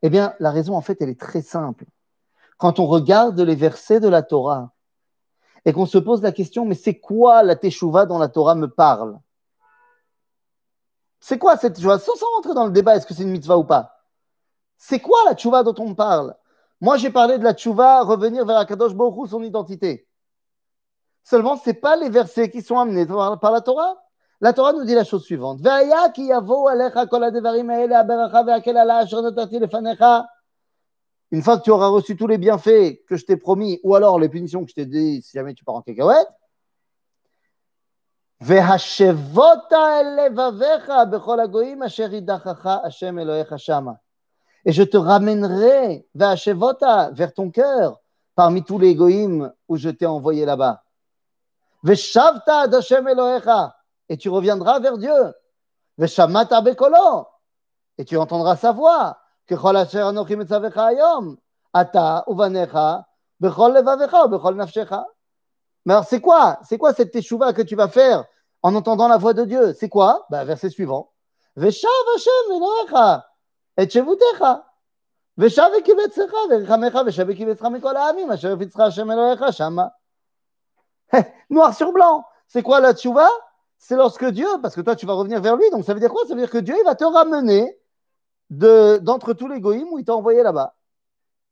Eh 0.04 0.10
bien, 0.10 0.34
la 0.40 0.52
raison, 0.52 0.76
en 0.76 0.82
fait, 0.82 1.02
elle 1.02 1.10
est 1.10 1.20
très 1.20 1.42
simple. 1.42 1.86
Quand 2.58 2.80
on 2.80 2.86
regarde 2.86 3.40
les 3.40 3.56
versets 3.56 4.00
de 4.00 4.08
la 4.08 4.22
Torah 4.22 4.72
et 5.66 5.74
qu'on 5.74 5.86
se 5.86 5.98
pose 5.98 6.22
la 6.22 6.32
question, 6.32 6.66
mais 6.66 6.76
c'est 6.76 7.00
quoi 7.00 7.44
la 7.44 7.56
teshuva 7.56 8.06
dont 8.06 8.20
la 8.20 8.30
Torah 8.30 8.56
me 8.56 8.68
parle? 8.68 9.20
C'est 11.20 11.38
quoi 11.38 11.58
cette 11.58 11.76
teshuva 11.76 12.00
sans, 12.00 12.14
rentrer 12.36 12.54
dans 12.54 12.66
le 12.66 12.72
débat, 12.72 12.96
est-ce 12.96 13.06
que 13.06 13.14
c'est 13.14 13.24
une 13.24 13.32
mitzvah 13.32 13.58
ou 13.58 13.64
pas? 13.64 14.04
C'est 14.78 15.00
quoi 15.00 15.20
la 15.26 15.36
teshuva 15.36 15.64
dont 15.64 15.76
on 15.78 15.96
parle? 15.96 16.36
Moi, 16.80 16.98
j'ai 16.98 17.10
parlé 17.10 17.38
de 17.38 17.44
la 17.44 17.54
teshuva, 17.54 18.04
revenir 18.04 18.46
vers 18.46 18.58
Akadosh 18.58 18.94
Baruch 18.94 19.30
son 19.30 19.42
identité. 19.44 20.08
Seulement, 21.24 21.58
ce 21.58 21.70
n'est 21.70 21.76
pas 21.76 21.96
les 21.96 22.10
versets 22.10 22.50
qui 22.50 22.62
sont 22.62 22.78
amenés 22.78 23.06
par, 23.06 23.52
la 23.52 23.62
Torah. 23.62 23.98
La 24.40 24.54
Torah 24.54 24.72
nous 24.72 24.86
dit 24.86 24.94
la 24.94 25.04
chose 25.04 25.24
suivante. 25.24 25.60
Une 31.32 31.42
fois 31.44 31.58
que 31.58 31.64
tu 31.64 31.72
auras 31.72 31.88
reçu 31.88 32.16
tous 32.16 32.28
les 32.28 32.38
bienfaits 32.38 33.06
que 33.06 33.18
je 33.18 33.26
t'ai 33.26 33.36
promis, 33.36 33.82
ou 33.84 33.96
alors 33.96 34.20
les 34.20 34.30
punitions 34.30 34.64
que 34.64 34.70
je 34.70 34.76
t'ai 34.76 34.86
dit 34.86 35.22
si 35.22 35.32
jamais 35.34 35.54
tu 35.54 35.66
pars 35.66 35.76
en 35.76 35.82
cacahuète, 35.82 36.30
et 38.40 38.52
je 44.72 44.84
te 44.84 44.98
ramènerai 44.98 46.08
vers 46.14 47.34
ton 47.34 47.50
cœur 47.50 48.00
parmi 48.36 48.64
tous 48.64 48.78
les 48.78 48.94
goïms 48.94 49.52
où 49.68 49.78
je 49.78 49.90
t'ai 49.90 50.06
envoyé 50.06 50.46
là-bas. 50.46 50.84
Et 54.10 54.18
tu 54.18 54.30
reviendras 54.30 54.80
vers 54.80 55.00
Dieu. 55.00 55.34
Et 57.98 58.06
tu 58.06 58.18
entendras 58.18 58.56
sa 58.56 58.72
voix. 58.72 59.18
Mais 65.88 65.94
alors, 65.94 66.06
c'est 66.06 66.22
quoi 66.22 66.60
C'est 66.64 66.78
quoi 66.78 66.94
cette 66.94 67.12
teshuva 67.12 67.54
que 67.54 67.62
tu 67.62 67.76
vas 67.76 67.88
faire 67.88 68.26
en 68.67 68.75
entendant 68.75 69.09
la 69.09 69.17
voix 69.17 69.35
de 69.35 69.45
Dieu 69.45 69.73
C'est 69.75 69.89
quoi 69.89 70.27
ben, 70.31 70.45
Verset 70.45 70.71
suivant. 70.71 71.13
Veshav 71.57 71.91
Hashem 72.15 72.57
Elohecha 72.57 73.27
et 73.77 73.89
Shevutecha. 73.89 74.65
ושב 75.39 75.71
קיבצך 75.85 76.33
ורחמך 76.51 76.99
ושב 77.07 77.33
קיבצך 77.33 77.65
מכל 77.65 77.97
העמים 77.97 78.31
אשר 78.31 78.53
הפיצך 78.53 78.81
השם 78.81 79.11
אלוהיך 79.11 79.45
שמה 79.51 79.87
Noir 81.51 81.75
sur 81.75 81.93
blanc. 81.93 82.25
C'est 82.47 82.63
quoi 82.63 82.81
la 82.81 82.95
tchouva 82.95 83.29
C'est 83.77 83.97
lorsque 83.97 84.25
Dieu, 84.25 84.49
parce 84.63 84.75
que 84.75 84.81
toi 84.81 84.97
tu 84.97 85.05
vas 85.07 85.13
revenir 85.13 85.41
vers 85.41 85.57
lui, 85.57 85.69
donc 85.71 85.85
ça 85.85 85.93
veut 85.95 86.01
dire 86.01 86.11
quoi 86.11 86.23
Ça 86.27 86.35
veut 86.35 86.41
dire 86.41 86.51
que 86.51 86.59
Dieu 86.59 86.75
il 86.79 86.85
va 86.85 86.95
te 86.95 87.05
ramener 87.05 87.79
d'entre 88.51 89.33
tous 89.33 89.49
les 89.49 89.61
goïms 89.61 89.93
où 89.93 89.99
il 89.99 90.05
t'a 90.05 90.15
envoyé 90.15 90.43
là-bas. 90.43 90.75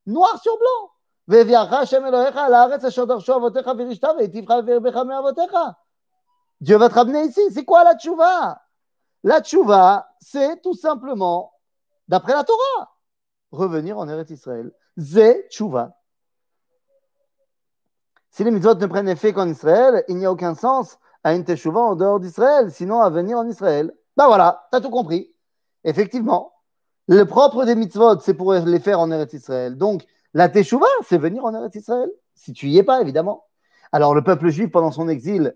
Noir 0.07 0.41
sur 0.43 0.57
blanc. 0.59 0.91
Dieu 6.62 6.78
va 6.78 6.90
te 6.90 6.96
ramener 6.96 7.24
ici. 7.26 7.42
C'est 7.52 7.66
quoi 7.66 7.84
la 7.84 7.96
tchouva? 7.96 8.62
La 9.24 9.42
tchouva, 9.42 10.08
c'est 10.20 10.62
tout 10.62 10.76
simplement, 10.76 11.52
d'après 12.08 12.34
la 12.34 12.44
Torah, 12.44 12.96
revenir 13.52 13.98
en 13.98 14.08
Eretz 14.08 14.30
Israël. 14.30 14.72
Zé 14.98 15.48
tchouva. 15.50 15.98
Si 18.30 18.44
les 18.44 18.52
mitzvot 18.52 18.76
ne 18.76 18.86
prennent 18.86 19.10
effet 19.10 19.34
qu'en 19.34 19.48
Israël, 19.48 20.04
il 20.10 20.18
n'y 20.18 20.26
a 20.26 20.32
aucun 20.32 20.56
sens 20.56 21.00
à 21.24 21.34
une 21.34 21.44
teshuva 21.44 21.80
en 21.80 21.96
dehors 21.96 22.20
d'Israël, 22.20 22.72
sinon 22.72 23.02
à 23.02 23.10
venir 23.10 23.38
en 23.38 23.48
Israël. 23.48 23.94
Ben 24.16 24.28
voilà, 24.28 24.68
tu 24.72 24.78
as 24.78 24.82
tout 24.82 24.90
compris. 24.90 25.34
Effectivement, 25.84 26.54
le 27.08 27.24
propre 27.26 27.66
des 27.66 27.76
mitzvot, 27.76 28.20
c'est 28.20 28.34
pour 28.34 28.54
les 28.54 28.80
faire 28.80 29.00
en 29.00 29.10
Eretz 29.10 29.34
Israël. 29.34 29.78
Donc, 29.78 30.06
la 30.34 30.50
teshuva, 30.50 30.86
c'est 31.08 31.18
venir 31.18 31.46
en 31.46 31.54
Eretz 31.56 31.76
Israël, 31.76 32.12
si 32.34 32.54
tu 32.54 32.68
y 32.68 32.78
es 32.78 32.84
pas, 32.84 33.02
évidemment. 33.02 33.46
Alors, 33.92 34.14
le 34.14 34.24
peuple 34.24 34.50
juif, 34.50 34.70
pendant 34.70 34.92
son 34.92 35.08
exil, 35.08 35.56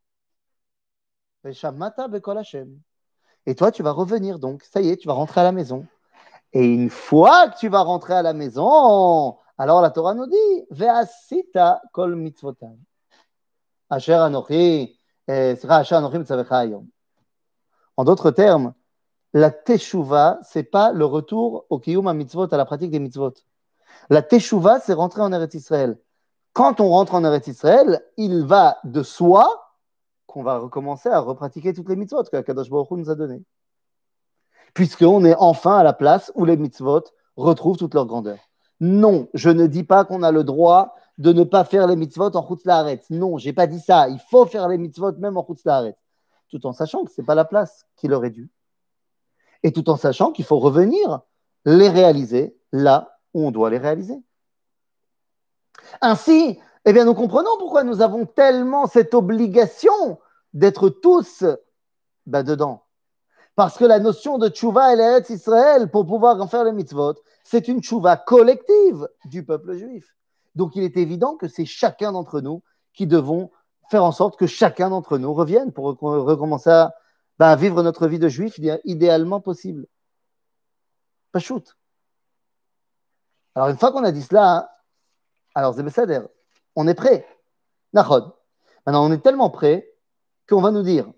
Et 3.45 3.55
toi, 3.55 3.71
tu 3.71 3.83
vas 3.83 3.91
revenir 3.91 4.39
donc. 4.39 4.63
Ça 4.63 4.81
y 4.81 4.89
est, 4.89 4.97
tu 4.97 5.07
vas 5.07 5.13
rentrer 5.13 5.41
à 5.41 5.43
la 5.43 5.51
maison. 5.51 5.85
Et 6.53 6.65
une 6.65 6.89
fois 6.89 7.49
que 7.49 7.57
tu 7.57 7.69
vas 7.69 7.81
rentrer 7.81 8.13
à 8.13 8.21
la 8.21 8.33
maison, 8.33 9.37
alors 9.57 9.81
la 9.81 9.89
Torah 9.89 10.13
nous 10.13 10.27
dit 10.27 10.65
Ve'asita 10.69 11.81
kol. 11.93 12.31
Asher 13.89 14.13
anochi, 14.13 14.97
eh, 15.27 15.57
asher 15.67 15.95
anochi. 15.95 16.17
En 17.97 18.03
d'autres 18.03 18.31
termes, 18.31 18.73
la 19.33 19.49
teshuva, 19.49 20.39
c'est 20.43 20.63
pas 20.63 20.91
le 20.91 21.05
retour 21.05 21.65
au 21.69 21.79
kiyum 21.79 22.07
à 22.07 22.13
mitzvot, 22.13 22.53
à 22.53 22.57
la 22.57 22.65
pratique 22.65 22.91
des 22.91 22.99
mitzvot. 22.99 23.33
La 24.09 24.21
teshuva, 24.21 24.79
c'est 24.79 24.93
rentrer 24.93 25.21
en 25.21 25.31
Eretz 25.31 25.53
Israël. 25.55 25.97
Quand 26.53 26.81
on 26.81 26.89
rentre 26.89 27.15
en 27.15 27.23
Eretz 27.23 27.47
Israël, 27.47 28.05
il 28.17 28.43
va 28.43 28.77
de 28.83 29.03
soi 29.03 29.70
qu'on 30.31 30.43
va 30.43 30.57
recommencer 30.57 31.09
à 31.09 31.19
repratiquer 31.19 31.73
toutes 31.73 31.89
les 31.89 31.95
mitzvot 31.95 32.23
que 32.23 32.41
Kadosh 32.41 32.69
Baruch 32.69 32.91
Hu 32.91 32.95
nous 32.95 33.09
a 33.09 33.15
données. 33.15 33.43
Puisqu'on 34.73 35.25
est 35.25 35.35
enfin 35.35 35.77
à 35.77 35.83
la 35.83 35.93
place 35.93 36.31
où 36.35 36.45
les 36.45 36.57
mitzvot 36.57 37.03
retrouvent 37.35 37.77
toute 37.77 37.93
leur 37.93 38.05
grandeur. 38.05 38.37
Non, 38.79 39.27
je 39.33 39.49
ne 39.49 39.67
dis 39.67 39.83
pas 39.83 40.05
qu'on 40.05 40.23
a 40.23 40.31
le 40.31 40.43
droit 40.43 40.95
de 41.17 41.33
ne 41.33 41.43
pas 41.43 41.65
faire 41.65 41.85
les 41.87 41.95
mitzvot 41.95 42.35
en 42.35 42.47
Chutz 42.47 42.65
Laaretz. 42.65 43.09
Non, 43.09 43.37
j'ai 43.37 43.53
pas 43.53 43.67
dit 43.67 43.79
ça. 43.79 44.09
Il 44.09 44.19
faut 44.29 44.45
faire 44.45 44.67
les 44.67 44.77
mitzvot 44.77 45.11
même 45.19 45.37
en 45.37 45.45
Chutz 45.45 45.63
Laaretz. 45.65 45.97
Tout 46.49 46.65
en 46.65 46.73
sachant 46.73 47.03
que 47.03 47.11
ce 47.11 47.21
n'est 47.21 47.25
pas 47.25 47.35
la 47.35 47.45
place 47.45 47.85
qui 47.97 48.07
leur 48.07 48.25
est 48.25 48.31
due. 48.31 48.49
Et 49.63 49.71
tout 49.71 49.89
en 49.89 49.97
sachant 49.97 50.31
qu'il 50.31 50.45
faut 50.45 50.59
revenir 50.59 51.21
les 51.65 51.89
réaliser 51.89 52.57
là 52.71 53.19
où 53.33 53.45
on 53.45 53.51
doit 53.51 53.69
les 53.69 53.77
réaliser. 53.77 54.19
Ainsi, 56.01 56.59
eh 56.85 56.93
bien, 56.93 57.05
nous 57.05 57.13
comprenons 57.13 57.57
pourquoi 57.59 57.83
nous 57.83 58.01
avons 58.01 58.25
tellement 58.25 58.87
cette 58.87 59.13
obligation 59.13 60.19
d'être 60.53 60.89
tous 60.89 61.43
bah, 62.25 62.43
dedans. 62.43 62.83
Parce 63.55 63.77
que 63.77 63.85
la 63.85 63.99
notion 63.99 64.37
de 64.37 64.49
tchouva 64.49 64.93
et 64.93 64.95
l'Eretz 64.95 65.29
Israël, 65.29 65.89
pour 65.91 66.07
pouvoir 66.07 66.39
en 66.41 66.47
faire 66.47 66.63
les 66.63 66.71
mitzvot, 66.71 67.15
c'est 67.43 67.67
une 67.67 67.81
tchouva 67.81 68.17
collective 68.17 69.07
du 69.25 69.45
peuple 69.45 69.75
juif. 69.75 70.15
Donc 70.55 70.75
il 70.75 70.83
est 70.83 70.97
évident 70.97 71.35
que 71.35 71.47
c'est 71.47 71.65
chacun 71.65 72.11
d'entre 72.11 72.41
nous 72.41 72.63
qui 72.93 73.07
devons 73.07 73.51
faire 73.89 74.03
en 74.03 74.11
sorte 74.11 74.37
que 74.37 74.47
chacun 74.47 74.89
d'entre 74.89 75.17
nous 75.17 75.33
revienne 75.33 75.71
pour 75.71 75.85
recommencer 75.85 76.69
à, 76.69 76.93
bah, 77.37 77.55
vivre 77.55 77.83
notre 77.83 78.07
vie 78.07 78.19
de 78.19 78.29
juif 78.29 78.59
idéalement 78.85 79.41
possible. 79.41 79.85
Pas 81.31 81.39
shoot. 81.39 81.77
Alors 83.55 83.69
une 83.69 83.77
fois 83.77 83.91
qu'on 83.91 84.03
a 84.03 84.11
dit 84.11 84.21
cela, 84.21 84.71
alors 85.53 85.73
Zébessader, 85.73 86.21
on 86.75 86.87
est 86.87 86.93
prêt. 86.93 87.27
Nachod. 87.93 88.31
Maintenant, 88.85 89.05
on 89.05 89.11
est 89.11 89.21
tellement 89.21 89.49
prêt 89.49 89.87
qu'on 90.47 90.61
va 90.61 90.71
nous 90.71 90.83
dire 90.83 91.11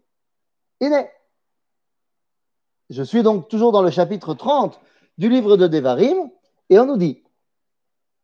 Iné. 0.80 1.10
Je 2.90 3.04
suis 3.04 3.24
donc 3.24 3.48
toujours 3.48 3.72
dans 3.72 3.82
le 3.82 3.90
chapitre 3.90 4.34
30 4.34 4.80
du 5.18 5.30
livre 5.30 5.58
de 5.58 5.68
Devarim, 5.68 6.30
et 6.70 6.80
on 6.80 6.86
nous 6.86 6.98
dit 6.98 7.24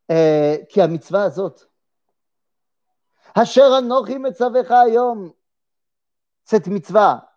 eh, 0.08 0.66
Ki 0.68 0.80
a 0.80 0.88
mitzvah 0.88 1.24
azot. 1.24 1.54
Hasher 3.34 3.62
anochi 3.62 4.18
metzavecha 4.18 4.80
ayom. 4.82 5.32
Cette 6.44 6.66
mitzvah, 6.66 7.32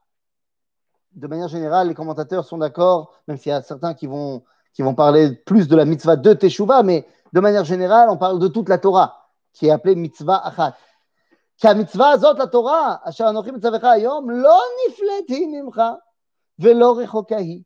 de 1.13 1.27
manière 1.27 1.47
générale, 1.47 1.87
les 1.87 1.93
commentateurs 1.93 2.45
sont 2.45 2.57
d'accord, 2.57 3.13
même 3.27 3.37
s'il 3.37 3.51
y 3.51 3.53
a 3.53 3.61
certains 3.61 3.93
qui 3.93 4.07
vont, 4.07 4.43
qui 4.73 4.81
vont 4.81 4.95
parler 4.95 5.31
plus 5.31 5.67
de 5.67 5.75
la 5.75 5.85
mitzvah 5.85 6.15
de 6.15 6.33
Teshuvah, 6.33 6.81
mais 6.81 7.07
de 7.31 7.39
manière 7.39 7.63
générale, 7.63 8.09
on 8.09 8.17
parle 8.17 8.39
de 8.39 8.47
toute 8.47 8.69
la 8.69 8.79
Torah 8.79 9.22
qui 9.52 9.66
est 9.66 9.70
appelée 9.70 9.94
mitzvah 9.94 10.40
achat. 10.44 10.74
שהמצווה 11.58 12.10
הזאת 12.10 12.38
לתורה, 12.38 12.96
אשר 13.02 13.28
אנוכי 13.30 13.50
מצווך 13.50 13.84
היום, 13.84 14.30
לא 14.30 14.60
נפלט 14.86 15.28
היא 15.28 15.46
ממך 15.46 15.82
ולא 16.58 16.98
רחוקה 16.98 17.36
היא. 17.36 17.62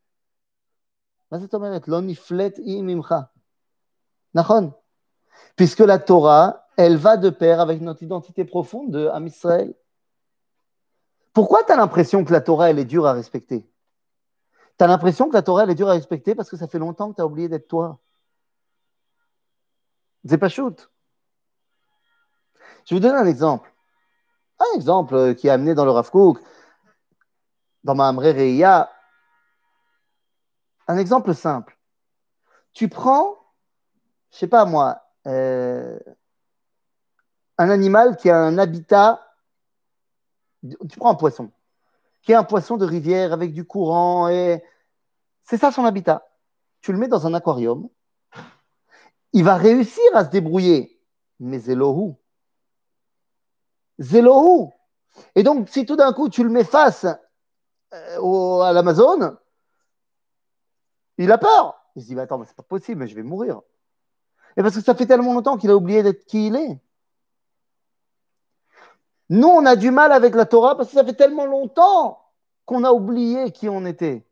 מה 1.32 1.38
זאת 1.38 1.54
אומרת? 1.54 1.88
לא 1.88 2.00
נפלט 2.00 2.58
היא 2.58 2.82
ממך. 2.82 3.14
נכון. 4.34 4.70
Puisque 5.56 5.80
la 5.80 5.98
Torah, 5.98 6.66
elle 6.76 6.96
va 6.96 7.16
de 7.16 7.30
pair 7.30 7.60
avec 7.60 7.80
notre 7.80 8.02
identité 8.02 8.44
profonde 8.44 8.90
de 8.90 9.08
Am 9.08 9.26
Israël. 9.26 9.74
Pourquoi 11.32 11.64
tu 11.64 11.72
as 11.72 11.76
l'impression 11.76 12.24
que 12.24 12.32
la 12.32 12.40
Torah, 12.40 12.70
elle 12.70 12.78
est 12.78 12.84
dure 12.84 13.06
à 13.06 13.12
respecter 13.12 13.68
Tu 14.78 14.84
as 14.84 14.86
l'impression 14.86 15.28
que 15.28 15.34
la 15.34 15.42
Torah, 15.42 15.64
elle 15.64 15.70
est 15.70 15.74
dure 15.74 15.88
à 15.88 15.92
respecter 15.92 16.34
parce 16.34 16.50
que 16.50 16.56
ça 16.56 16.68
fait 16.68 16.78
longtemps 16.78 17.10
que 17.10 17.16
tu 17.16 17.22
as 17.22 17.26
oublié 17.26 17.48
d'être 17.48 17.68
toi. 17.68 18.00
C'est 20.24 20.38
pas 20.38 20.48
shoot. 20.48 20.90
Je 22.87 22.95
vais 22.95 23.01
vous 23.01 23.05
donner 23.05 23.19
un 23.19 23.27
exemple. 23.27 23.73
Un 24.59 24.77
exemple 24.77 25.35
qui 25.35 25.47
est 25.47 25.51
amené 25.51 25.75
dans 25.75 25.83
le 25.83 25.91
Rav 25.91 26.09
dans 27.83 27.95
ma 27.95 28.11
Reiya. 28.11 28.89
Un 30.87 30.97
exemple 30.97 31.35
simple. 31.35 31.77
Tu 32.71 32.87
prends, 32.87 33.37
je 34.31 34.37
sais 34.37 34.47
pas 34.47 34.63
moi, 34.63 35.01
euh, 35.25 35.99
un 37.57 37.69
animal 37.69 38.15
qui 38.15 38.29
a 38.29 38.37
un 38.37 38.57
habitat. 38.57 39.21
Tu 40.89 40.97
prends 40.97 41.11
un 41.11 41.15
poisson, 41.15 41.51
qui 42.21 42.31
est 42.31 42.35
un 42.35 42.45
poisson 42.45 42.77
de 42.77 42.85
rivière 42.85 43.33
avec 43.33 43.51
du 43.51 43.65
courant 43.65 44.29
et 44.29 44.63
c'est 45.43 45.57
ça 45.57 45.73
son 45.73 45.83
habitat. 45.83 46.25
Tu 46.79 46.93
le 46.93 46.97
mets 46.97 47.09
dans 47.09 47.27
un 47.27 47.33
aquarium. 47.33 47.89
Il 49.33 49.43
va 49.43 49.57
réussir 49.57 50.03
à 50.13 50.23
se 50.23 50.29
débrouiller, 50.29 51.01
mais 51.39 51.59
c'est 51.59 51.75
l'eau 51.75 52.17
Zélohou. 53.99 54.73
Et 55.35 55.43
donc, 55.43 55.69
si 55.69 55.85
tout 55.85 55.95
d'un 55.95 56.13
coup 56.13 56.29
tu 56.29 56.43
le 56.43 56.49
mets 56.49 56.63
face 56.63 57.05
euh, 57.93 58.61
à 58.61 58.73
l'Amazon, 58.73 59.37
il 61.17 61.31
a 61.31 61.37
peur. 61.37 61.75
Il 61.95 62.03
se 62.03 62.07
dit, 62.07 62.15
mais 62.15 62.21
attends, 62.21 62.37
mais 62.37 62.45
c'est 62.45 62.55
pas 62.55 62.63
possible, 62.63 62.99
mais 62.99 63.07
je 63.07 63.15
vais 63.15 63.23
mourir. 63.23 63.61
Et 64.55 64.61
parce 64.61 64.75
que 64.75 64.81
ça 64.81 64.95
fait 64.95 65.05
tellement 65.05 65.33
longtemps 65.33 65.57
qu'il 65.57 65.71
a 65.71 65.75
oublié 65.75 66.03
d'être 66.03 66.25
qui 66.25 66.47
il 66.47 66.55
est. 66.55 66.79
Nous, 69.29 69.47
on 69.47 69.65
a 69.65 69.75
du 69.75 69.91
mal 69.91 70.11
avec 70.11 70.35
la 70.35 70.45
Torah 70.45 70.75
parce 70.77 70.89
que 70.89 70.95
ça 70.95 71.03
fait 71.03 71.13
tellement 71.13 71.45
longtemps 71.45 72.23
qu'on 72.65 72.83
a 72.83 72.91
oublié 72.91 73.51
qui 73.51 73.67
on 73.67 73.85
était. 73.85 74.25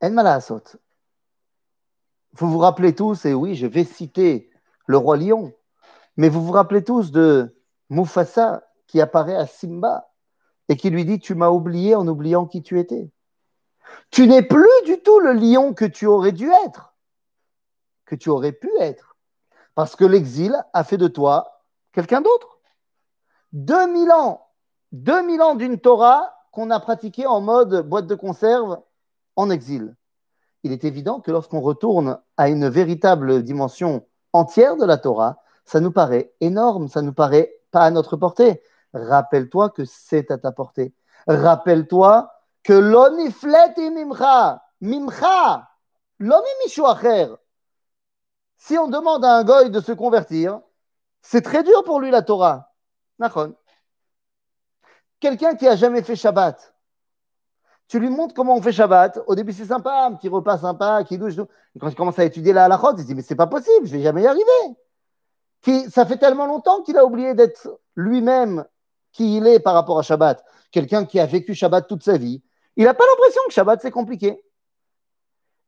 El 0.00 0.12
Malasot. 0.12 0.62
Vous 2.32 2.50
vous 2.50 2.58
rappelez 2.58 2.94
tous, 2.94 3.24
et 3.26 3.34
oui, 3.34 3.54
je 3.54 3.66
vais 3.66 3.84
citer 3.84 4.49
le 4.86 4.96
roi 4.96 5.16
lion. 5.16 5.52
Mais 6.16 6.28
vous 6.28 6.44
vous 6.44 6.52
rappelez 6.52 6.84
tous 6.84 7.10
de 7.12 7.56
Mufasa 7.88 8.62
qui 8.86 9.00
apparaît 9.00 9.36
à 9.36 9.46
Simba 9.46 10.10
et 10.68 10.76
qui 10.76 10.90
lui 10.90 11.04
dit 11.04 11.18
Tu 11.18 11.34
m'as 11.34 11.50
oublié 11.50 11.94
en 11.94 12.06
oubliant 12.06 12.46
qui 12.46 12.62
tu 12.62 12.78
étais. 12.78 13.10
Tu 14.10 14.26
n'es 14.26 14.42
plus 14.42 14.68
du 14.86 15.00
tout 15.02 15.20
le 15.20 15.32
lion 15.32 15.74
que 15.74 15.84
tu 15.84 16.06
aurais 16.06 16.32
dû 16.32 16.50
être, 16.66 16.94
que 18.04 18.14
tu 18.14 18.28
aurais 18.28 18.52
pu 18.52 18.70
être, 18.78 19.16
parce 19.74 19.96
que 19.96 20.04
l'exil 20.04 20.56
a 20.72 20.84
fait 20.84 20.96
de 20.96 21.08
toi 21.08 21.64
quelqu'un 21.92 22.20
d'autre. 22.20 22.58
2000 23.52 24.10
ans, 24.12 24.46
2000 24.92 25.42
ans 25.42 25.54
d'une 25.54 25.80
Torah 25.80 26.32
qu'on 26.52 26.70
a 26.70 26.80
pratiquée 26.80 27.26
en 27.26 27.40
mode 27.40 27.88
boîte 27.88 28.06
de 28.06 28.14
conserve 28.14 28.80
en 29.36 29.50
exil. 29.50 29.96
Il 30.62 30.72
est 30.72 30.84
évident 30.84 31.20
que 31.20 31.30
lorsqu'on 31.30 31.60
retourne 31.60 32.20
à 32.36 32.48
une 32.48 32.68
véritable 32.68 33.42
dimension 33.42 34.06
entière 34.32 34.76
de 34.76 34.84
la 34.84 34.98
Torah, 34.98 35.42
ça 35.64 35.80
nous 35.80 35.92
paraît 35.92 36.32
énorme, 36.40 36.88
ça 36.88 37.02
nous 37.02 37.12
paraît 37.12 37.52
pas 37.70 37.82
à 37.82 37.90
notre 37.90 38.16
portée. 38.16 38.62
Rappelle-toi 38.92 39.70
que 39.70 39.84
c'est 39.84 40.30
à 40.30 40.38
ta 40.38 40.52
portée. 40.52 40.94
Rappelle-toi 41.26 42.32
que 42.62 42.72
l'oniflet 42.72 43.74
mimcha, 43.90 44.62
mimcha, 44.80 45.68
acher. 46.20 47.34
Si 48.58 48.76
on 48.76 48.88
demande 48.88 49.24
à 49.24 49.36
un 49.36 49.44
goy 49.44 49.70
de 49.70 49.80
se 49.80 49.92
convertir, 49.92 50.60
c'est 51.22 51.42
très 51.42 51.62
dur 51.62 51.84
pour 51.84 52.00
lui 52.00 52.10
la 52.10 52.22
Torah. 52.22 52.72
Quelqu'un 55.20 55.54
qui 55.54 55.68
a 55.68 55.76
jamais 55.76 56.02
fait 56.02 56.16
Shabbat, 56.16 56.69
tu 57.90 57.98
lui 57.98 58.08
montres 58.08 58.34
comment 58.34 58.54
on 58.54 58.62
fait 58.62 58.70
Shabbat. 58.70 59.18
Au 59.26 59.34
début, 59.34 59.52
c'est 59.52 59.64
sympa, 59.64 60.04
un 60.04 60.14
petit 60.14 60.28
repas 60.28 60.58
sympa, 60.58 61.02
qui 61.02 61.18
douche. 61.18 61.34
Et 61.74 61.78
quand 61.80 61.88
il 61.88 61.96
commence 61.96 62.20
à 62.20 62.24
étudier 62.24 62.52
la 62.52 62.66
halachot, 62.66 62.94
il 62.94 63.00
se 63.00 63.06
dit 63.06 63.16
Mais 63.16 63.22
c'est 63.22 63.34
pas 63.34 63.48
possible, 63.48 63.84
je 63.84 63.96
vais 63.96 64.02
jamais 64.02 64.22
y 64.22 64.26
arriver. 64.28 65.88
Ça 65.90 66.06
fait 66.06 66.16
tellement 66.16 66.46
longtemps 66.46 66.82
qu'il 66.82 66.96
a 66.96 67.04
oublié 67.04 67.34
d'être 67.34 67.80
lui-même 67.96 68.64
qui 69.10 69.38
il 69.38 69.46
est 69.48 69.58
par 69.58 69.74
rapport 69.74 69.98
à 69.98 70.02
Shabbat. 70.02 70.44
Quelqu'un 70.70 71.04
qui 71.04 71.18
a 71.18 71.26
vécu 71.26 71.52
Shabbat 71.52 71.88
toute 71.88 72.04
sa 72.04 72.16
vie. 72.16 72.40
Il 72.76 72.84
n'a 72.84 72.94
pas 72.94 73.02
l'impression 73.10 73.42
que 73.48 73.52
Shabbat, 73.52 73.80
c'est 73.82 73.90
compliqué. 73.90 74.40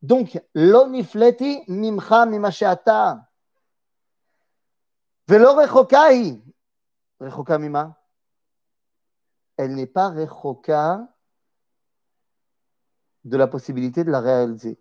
Donc, 0.01 0.41
l'onifleti 0.55 1.65
mimcha 1.67 2.25
mimasheata. 2.27 3.29
Velo 5.27 5.55
rechokai. 5.55 6.41
Rechoka 7.19 7.59
mima. 7.59 7.99
Elle 9.57 9.75
n'est 9.75 9.87
pas 9.87 10.11
rechoka 10.11 11.12
de 13.25 13.37
la 13.37 13.47
possibilité 13.47 14.05
de 14.05 14.11
la 14.11 14.21
réaliser. 14.21 14.79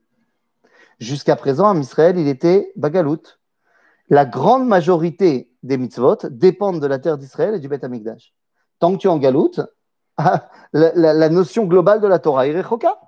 Jusqu'à 1.00 1.36
présent, 1.36 1.67
en 1.67 1.79
Israël, 1.79 2.17
il 2.17 2.27
était 2.27 2.71
bagalout. 2.75 3.38
La 4.10 4.25
grande 4.25 4.67
majorité 4.67 5.51
des 5.63 5.77
mitzvot 5.77 6.17
dépendent 6.29 6.79
de 6.79 6.88
la 6.88 7.00
terre 7.00 7.17
d'Israël 7.17 7.55
et 7.55 7.60
du 7.60 7.67
Beth 7.67 7.83
Amikdash. 7.83 8.33
Tant 8.79 8.93
que 8.93 8.98
tu 8.98 9.07
es 9.07 9.10
en 9.10 9.17
galoute, 9.17 9.62
la, 10.74 11.29
notion 11.29 11.65
globale 11.65 12.01
de 12.01 12.07
la 12.07 12.19
Torah 12.19 12.48
est 12.48 12.60
rechoka. 12.60 13.00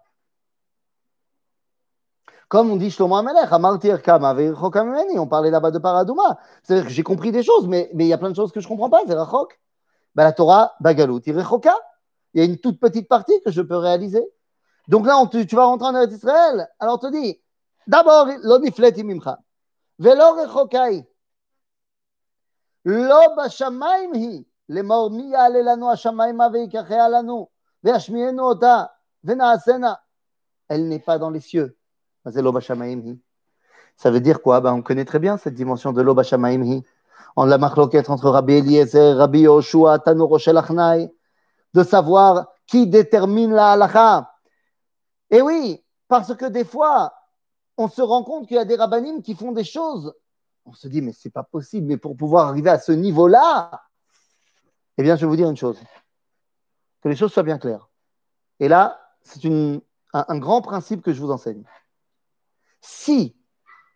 Comme 2.48 2.70
on 2.70 2.76
dit 2.76 2.92
Shlomo 2.92 3.16
Amelech, 3.16 3.52
Amartir 3.52 4.02
Kama, 4.02 4.36
on 4.36 5.28
parlait 5.28 5.50
là-bas 5.50 5.72
de 5.72 5.80
Paradouma. 5.80 6.40
C'est-à-dire 6.62 6.86
que 6.86 6.92
j'ai 6.92 7.04
compris 7.04 7.32
des 7.32 7.42
choses, 7.42 7.68
mais 7.68 7.90
il 7.94 8.06
y 8.06 8.14
a 8.14 8.18
plein 8.18 8.30
de 8.30 8.36
choses 8.36 8.52
que 8.52 8.60
je 8.60 8.68
ne 8.68 8.70
comprends 8.70 8.90
pas, 8.90 9.02
c'est. 9.08 9.16
Ben, 10.16 10.24
la 10.24 10.32
Torah, 10.32 10.74
Bagalout, 10.80 11.22
il 11.26 11.34
y 12.36 12.42
a 12.42 12.44
une 12.44 12.58
toute 12.60 12.80
petite 12.80 13.08
partie 13.08 13.40
que 13.44 13.52
je 13.52 13.62
peux 13.62 13.78
réaliser. 13.78 14.24
Donc 14.89 15.07
là, 15.07 15.19
on 15.19 15.27
tu, 15.27 15.47
tu, 15.47 15.57
vas 15.57 15.65
rentrer 15.65 15.89
en 15.89 16.09
Israël, 16.09 16.69
alors 16.81 16.95
on 16.95 16.99
te 16.99 17.13
dit, 17.13 17.41
d'abord, 17.87 18.29
lo 18.43 18.59
nifleti 18.59 19.05
mimcha, 19.05 19.39
velo 19.99 20.35
rechokai, 20.35 21.07
lo 22.85 23.37
bashamayim 23.37 24.15
hi, 24.15 24.45
לאמור 24.69 25.11
מי 25.11 25.31
יעלה 25.33 25.63
לנו 25.63 25.93
השמיימה 25.93 26.47
ויקחה 26.53 27.09
לנו 27.09 27.49
וישמיענו 27.85 28.49
אותה 28.49 28.83
ונעשנה. 29.25 29.95
Elle 30.71 30.89
n'est 30.89 30.99
pas 30.99 31.19
dans 31.19 31.31
les 31.31 31.41
cieux. 31.41 31.79
Ça 33.97 34.11
veut 34.11 34.21
dire 34.21 34.43
quoi 34.43 34.61
ben, 34.61 34.75
On 34.75 34.83
connaît 34.83 35.07
très 35.07 35.19
bien 35.19 35.39
cette 35.39 35.55
dimension 35.55 35.93
de 35.95 36.03
l'Oba 36.03 36.23
Shamaimhi. 36.23 36.85
On 37.37 37.47
la 37.47 37.57
marloquette 37.57 38.11
entre 38.11 38.29
Rabbi 38.29 38.55
Eliezer, 38.55 39.17
Rabbi 39.17 39.41
Yoshua, 39.41 39.99
Tano 40.01 40.27
Rochel 40.27 40.59
Achnai, 40.59 41.11
de 41.73 41.83
savoir 41.83 42.49
qui 42.67 42.87
détermine 42.87 43.53
la 43.53 43.73
halakha. 43.73 44.31
Et 45.34 45.42
oui, 45.42 45.84
parce 46.08 46.34
que 46.36 46.46
des 46.46 46.64
fois, 46.64 47.14
on 47.78 47.90
se 47.90 48.02
rend 48.02 48.24
compte 48.24 48.48
qu'il 48.48 48.56
y 48.56 48.60
a 48.60 48.66
des 48.66 48.76
rabbinim 48.76 49.22
qui 49.22 49.36
font 49.36 49.52
des 49.52 49.64
choses. 49.64 50.14
On 50.66 50.74
se 50.74 50.88
dit, 50.88 51.02
mais 51.02 51.12
c'est 51.12 51.32
pas 51.32 51.44
possible, 51.44 51.88
mais 51.88 51.98
pour 51.98 52.16
pouvoir 52.16 52.48
arriver 52.48 52.70
à 52.70 52.80
ce 52.80 52.92
niveau-là, 52.94 53.84
eh 54.98 55.04
bien, 55.04 55.18
je 55.18 55.22
vais 55.22 55.30
vous 55.30 55.36
dire 55.36 55.50
une 55.50 55.58
chose. 55.58 55.80
Que 57.02 57.10
les 57.10 57.16
choses 57.16 57.34
soient 57.34 57.44
bien 57.44 57.58
claires. 57.58 57.90
Et 58.62 58.70
là, 58.70 59.02
c'est 59.24 59.44
un, 59.46 59.82
un 60.14 60.38
grand 60.38 60.62
principe 60.62 61.02
que 61.02 61.12
je 61.12 61.20
vous 61.20 61.32
enseigne 61.32 61.66
si 62.84 63.36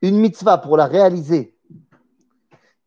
une 0.02 0.18
mitzvah, 0.18 0.58
pour 0.58 0.78
la 0.78 0.86
réaliser, 0.86 1.56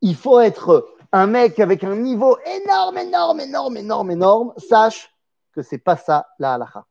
il 0.00 0.16
faut 0.16 0.40
être 0.40 0.96
un 1.12 1.26
mec 1.26 1.60
avec 1.60 1.84
un 1.84 1.96
niveau 1.96 2.38
énorme, 2.46 2.98
énorme, 2.98 3.40
énorme, 3.40 3.76
énorme, 3.76 4.10
énorme, 4.10 4.54
sache 4.56 5.14
que 5.52 5.62
c'est 5.62 5.78
pas 5.78 5.96
ça 5.96 6.28
la 6.38 6.54
halakha. 6.54 6.86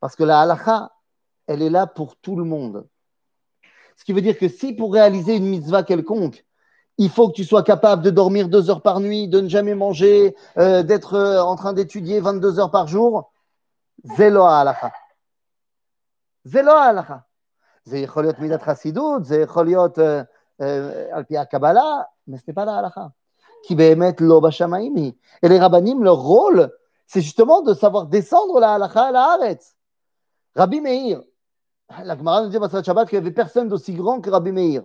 Parce 0.00 0.16
que 0.16 0.24
la 0.24 0.40
halakha, 0.40 0.92
elle 1.46 1.62
est 1.62 1.70
là 1.70 1.86
pour 1.86 2.16
tout 2.16 2.36
le 2.36 2.44
monde. 2.44 2.86
Ce 3.96 4.04
qui 4.04 4.12
veut 4.12 4.20
dire 4.20 4.38
que 4.38 4.48
si 4.48 4.74
pour 4.74 4.92
réaliser 4.92 5.36
une 5.36 5.46
mitzvah 5.46 5.82
quelconque, 5.82 6.44
il 6.98 7.10
faut 7.10 7.28
que 7.28 7.34
tu 7.34 7.44
sois 7.44 7.62
capable 7.62 8.02
de 8.02 8.10
dormir 8.10 8.48
deux 8.48 8.70
heures 8.70 8.82
par 8.82 9.00
nuit, 9.00 9.28
de 9.28 9.40
ne 9.40 9.48
jamais 9.48 9.74
manger, 9.74 10.34
euh, 10.58 10.82
d'être 10.82 11.14
euh, 11.14 11.42
en 11.42 11.56
train 11.56 11.72
d'étudier 11.72 12.20
22 12.20 12.58
heures 12.58 12.70
par 12.70 12.88
jour, 12.88 13.32
zélo 14.16 14.44
halakha. 14.44 14.92
Zélo 16.44 16.72
halakha. 16.72 17.22
זה 17.84 17.98
יכול 17.98 18.22
להיות 18.22 18.38
מידת 18.38 18.62
חסידות, 18.62 19.24
זה 19.24 19.40
יכול 19.40 19.64
להיות 19.64 19.98
uh, 19.98 20.02
uh, 20.60 20.64
על 21.12 21.24
פי 21.24 21.38
הקבלה, 21.38 22.02
mais 22.26 22.38
ce 22.38 22.42
n'est 22.48 22.54
pas 22.54 22.64
la 22.64 22.78
halakha. 22.78 23.08
Qui 23.62 23.74
באמת 23.74 24.20
לא 24.20 24.40
בשמיים 24.40 24.96
היא. 24.96 25.12
Et 25.42 25.48
les 25.48 25.58
rabbinim, 25.58 26.02
leur 26.02 26.18
rôle, 26.18 26.70
c'est 27.06 27.20
justement 27.20 27.62
de 27.62 27.74
savoir 27.74 28.06
descendre 28.06 28.58
la 28.60 28.74
halakha 28.74 29.06
à 29.06 29.12
la 29.12 29.24
haaretz. 29.24 29.76
Rabbi 30.55 30.81
Meir, 30.81 31.21
la 32.03 32.17
Gemara 32.17 32.43
nous 32.43 32.49
dit 32.49 32.59
dans 32.59 32.83
Shabbat 32.83 33.07
qu'il 33.09 33.19
n'y 33.19 33.25
avait 33.25 33.33
personne 33.33 33.67
d'aussi 33.67 33.93
grand 33.93 34.21
que 34.21 34.29
Rabbi 34.29 34.51
Meir. 34.51 34.83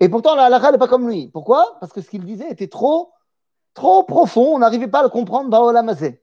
Et 0.00 0.08
pourtant, 0.08 0.34
la 0.34 0.44
halakha 0.44 0.72
n'est 0.72 0.78
pas 0.78 0.88
comme 0.88 1.08
lui. 1.08 1.28
Pourquoi? 1.28 1.78
Parce 1.80 1.92
que 1.92 2.00
ce 2.00 2.08
qu'il 2.08 2.24
disait 2.24 2.50
était 2.50 2.68
trop, 2.68 3.12
trop 3.74 4.02
profond, 4.02 4.54
on 4.54 4.58
n'arrivait 4.58 4.88
pas 4.88 5.00
à 5.00 5.02
le 5.02 5.08
comprendre 5.08 5.50
Baolamazé. 5.50 6.22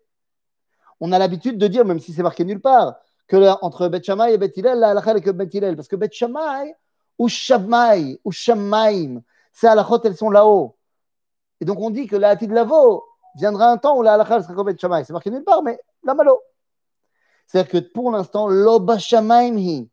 On 1.00 1.12
a 1.12 1.20
l'habitude 1.20 1.60
de 1.60 1.68
dire, 1.68 1.86
même 1.86 2.00
si 2.00 2.12
c'est 2.12 2.24
marqué 2.24 2.44
nulle 2.44 2.62
part, 2.62 2.96
que 3.28 3.36
entre 3.64 3.88
Bet 3.88 4.04
Shammai 4.04 4.34
et 4.34 4.38
Bet 4.38 4.54
Hillel, 4.56 4.80
la 4.80 4.90
halakha 4.90 5.16
est 5.16 5.22
que 5.22 5.30
Bet. 5.30 5.76
Parce 5.76 5.88
que 5.88 5.96
Bet 5.96 6.12
Shammai 6.12 6.76
ou 7.20 7.28
Shammai 7.28 8.20
ou 8.24 8.32
Shammaim, 8.32 9.22
ces 9.52 9.68
halakhot, 9.68 10.02
elles 10.04 10.18
sont 10.18 10.30
là-haut. 10.30 10.76
Et 11.60 11.66
donc 11.66 11.80
on 11.80 11.90
dit 11.90 12.08
que 12.08 12.16
la 12.16 12.36
de 12.36 12.54
Lavo 12.54 13.04
viendra 13.36 13.72
un 13.72 13.78
temps 13.78 13.98
où 13.98 14.02
la 14.02 14.14
halakha 14.14 14.42
sera 14.42 14.54
comme 14.54 14.68
Bet. 14.68 14.78
C'est 14.80 15.12
marqué 15.12 15.30
nulle 15.30 15.44
part, 15.44 15.62
mais 15.62 15.80
la 16.04 16.14
malo. 16.14 16.40
C'est-à-dire 17.47 17.71
que 17.71 17.79
pour 17.93 18.11
l'instant, 18.11 18.49
l'Oba 18.49 18.99
Shamaim 18.99 19.87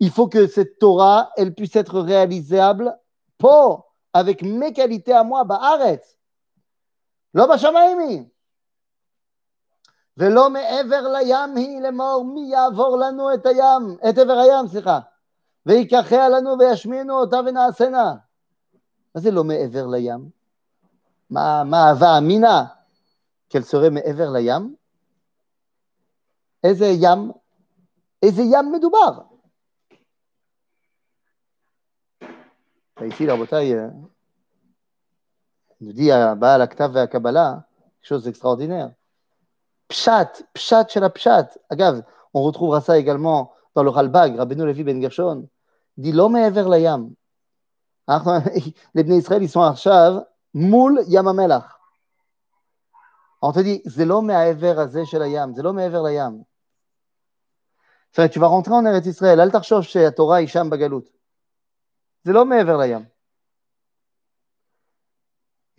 il 0.00 0.10
faut 0.10 0.26
que 0.28 0.46
cette 0.46 0.78
Torah, 0.78 1.30
elle 1.36 1.54
puisse 1.54 1.76
être 1.76 2.00
réalisable 2.00 2.98
pour, 3.38 3.94
avec 4.12 4.42
mes 4.42 4.72
qualités 4.72 5.12
à 5.12 5.22
moi, 5.22 5.44
bah 5.44 5.58
arrête. 5.62 6.18
L'Oba 7.32 7.56
Shamaim 7.56 8.26
ולא 10.16 10.50
מעבר 10.50 11.08
לים 11.12 11.56
היא 11.56 11.80
לאמור 11.80 12.24
מי 12.24 12.50
יעבור 12.52 12.96
לנו 12.96 13.34
את 13.34 13.46
הים, 13.46 13.96
את 14.08 14.18
עבר 14.18 14.38
הים, 14.38 14.68
סליחה, 14.68 15.00
ויקחיה 15.66 16.28
לנו 16.28 16.58
וישמיענו 16.58 17.20
אותה 17.20 17.40
ונעשנה. 17.46 18.14
מה 19.14 19.20
זה 19.20 19.30
לא 19.30 19.44
מעבר 19.44 19.86
לים? 19.86 20.30
מה, 21.30 21.64
מה 21.64 21.90
הווה 21.90 22.18
אמינא? 22.18 22.62
qu'elle 23.50 23.64
serait 23.64 23.90
מעבר 23.90 24.30
לים? 24.30 24.74
Ezeyam, 26.63 27.33
Ezeyam 28.21 28.69
Medoubar. 28.71 29.25
Ici, 33.05 33.25
la 33.25 33.37
bataille 33.37 33.79
nous 35.79 35.93
dit 35.93 36.11
à 36.11 36.35
Baal 36.35 36.61
Aktav 36.61 36.97
et 36.97 36.99
à 36.99 37.07
Kabbalah, 37.07 37.65
chose 38.01 38.27
extraordinaire. 38.27 38.91
Pshat, 39.87 40.43
Pshat 40.53 40.89
chez 40.89 40.99
la 40.99 41.09
Pshat. 41.09 41.57
On 42.33 42.43
retrouvera 42.43 42.81
ça 42.81 42.97
également 42.97 43.53
dans 43.75 43.83
le 43.83 43.89
Ralbag, 43.89 44.35
Rabbeinu 44.35 44.65
Levi 44.65 44.83
Ben 44.83 45.01
Gershon. 45.01 45.47
Dit 45.97 46.11
l'homme 46.11 46.35
est 46.35 46.81
Yam. 46.81 47.13
Les 48.93 49.03
Bnei 49.03 49.17
Israël, 49.17 49.43
ils 49.43 49.49
sont 49.49 49.61
à 49.61 49.67
Arshav, 49.67 50.25
moul 50.53 51.03
Yamamelach. 51.07 51.65
On 53.41 53.51
te 53.53 53.59
dit, 53.59 53.81
c'est 53.85 54.05
l'homme 54.05 54.29
est 54.29 54.53
vers 54.53 54.87
la 54.87 55.27
Yam, 55.27 55.53
c'est 55.55 56.13
Yam. 56.13 56.43
זאת 58.09 58.17
אומרת, 58.17 58.33
שוורונטרון 58.33 58.87
ארץ 58.87 59.05
ישראל, 59.05 59.41
אל 59.41 59.51
תחשוב 59.51 59.81
שהתורה 59.81 60.37
היא 60.37 60.47
שם 60.47 60.69
בגלות. 60.69 61.09
זה 62.23 62.33
לא 62.33 62.45
מעבר 62.45 62.77
לים. 62.77 63.05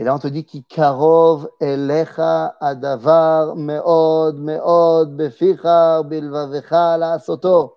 אלא 0.01 0.13
תודי 0.23 0.47
כי 0.47 0.63
קרוב 0.63 1.47
אליך 1.63 2.23
הדבר 2.61 3.53
מאוד 3.57 4.35
מאוד 4.41 5.17
בפיך 5.17 5.69
ובלבבך 6.01 6.73
לעשותו. 6.99 7.77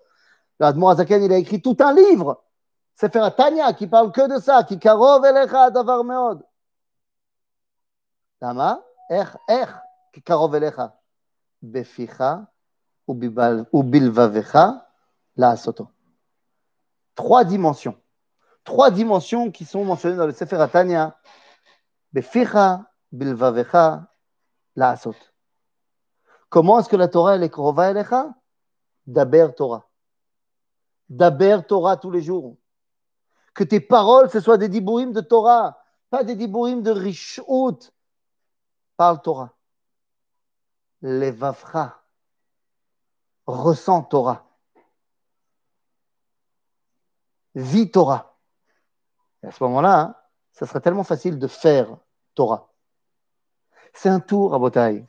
והאדמו"ר 0.59 0.91
הזקן 0.91 1.21
ידעי 1.21 1.45
כי 1.45 1.57
תותא 1.57 1.83
לעבר. 1.83 2.33
ספר 2.97 3.25
התניא, 3.25 3.73
כי 3.77 3.89
פעם 3.89 4.11
קודסה, 4.11 4.57
כי 4.67 4.79
קרוב 4.79 5.25
אליך 5.25 5.53
הדבר 5.53 6.01
מאוד. 6.01 6.41
למה? 8.41 8.75
איך, 9.09 9.37
איך 9.49 9.77
קרוב 10.25 10.55
אליך? 10.55 10.81
בפיך 11.63 12.23
Trois 17.15 17.43
dimensions. 17.43 17.97
Trois 18.63 18.91
dimensions 18.91 19.51
qui 19.51 19.65
sont 19.65 19.83
mentionnées 19.83 20.15
dans 20.15 20.25
le 20.25 20.33
Sefer 20.33 20.65
Tanya 20.71 21.17
Beficha 22.13 22.85
bilvavecha 23.11 24.07
laasot. 24.75 25.15
Comment 26.49 26.79
est-ce 26.79 26.89
que 26.89 26.95
la 26.95 27.07
Torah 27.07 27.35
elle 27.35 27.43
est 27.43 27.49
krova 27.49 27.89
elecha? 27.89 28.33
Daber 29.07 29.47
Torah. 29.57 29.89
Daber 31.09 31.61
Torah 31.67 31.97
tous 31.97 32.11
les 32.11 32.21
jours. 32.21 32.57
Que 33.53 33.63
tes 33.63 33.79
paroles, 33.79 34.29
ce 34.29 34.39
soient 34.39 34.57
des 34.57 34.69
dibourim 34.69 35.11
de 35.11 35.21
Torah, 35.21 35.79
pas 36.09 36.23
des 36.23 36.35
dibourim 36.35 36.81
de 36.81 36.91
rishout. 36.91 37.91
Parle 38.97 39.21
Torah. 39.21 39.53
Levavcha. 41.01 42.02
Ressens 43.45 44.03
Torah. 44.03 44.45
Vis 47.55 47.91
Torah. 47.91 48.37
Et 49.43 49.47
à 49.47 49.51
ce 49.51 49.63
moment-là, 49.63 49.99
hein, 49.99 50.15
ça 50.51 50.65
serait 50.65 50.81
tellement 50.81 51.03
facile 51.03 51.39
de 51.39 51.47
faire 51.47 51.97
Torah. 52.35 52.73
C'est 53.93 54.09
un 54.09 54.19
tour 54.19 54.53
à 54.53 54.59
Botaï. 54.59 55.05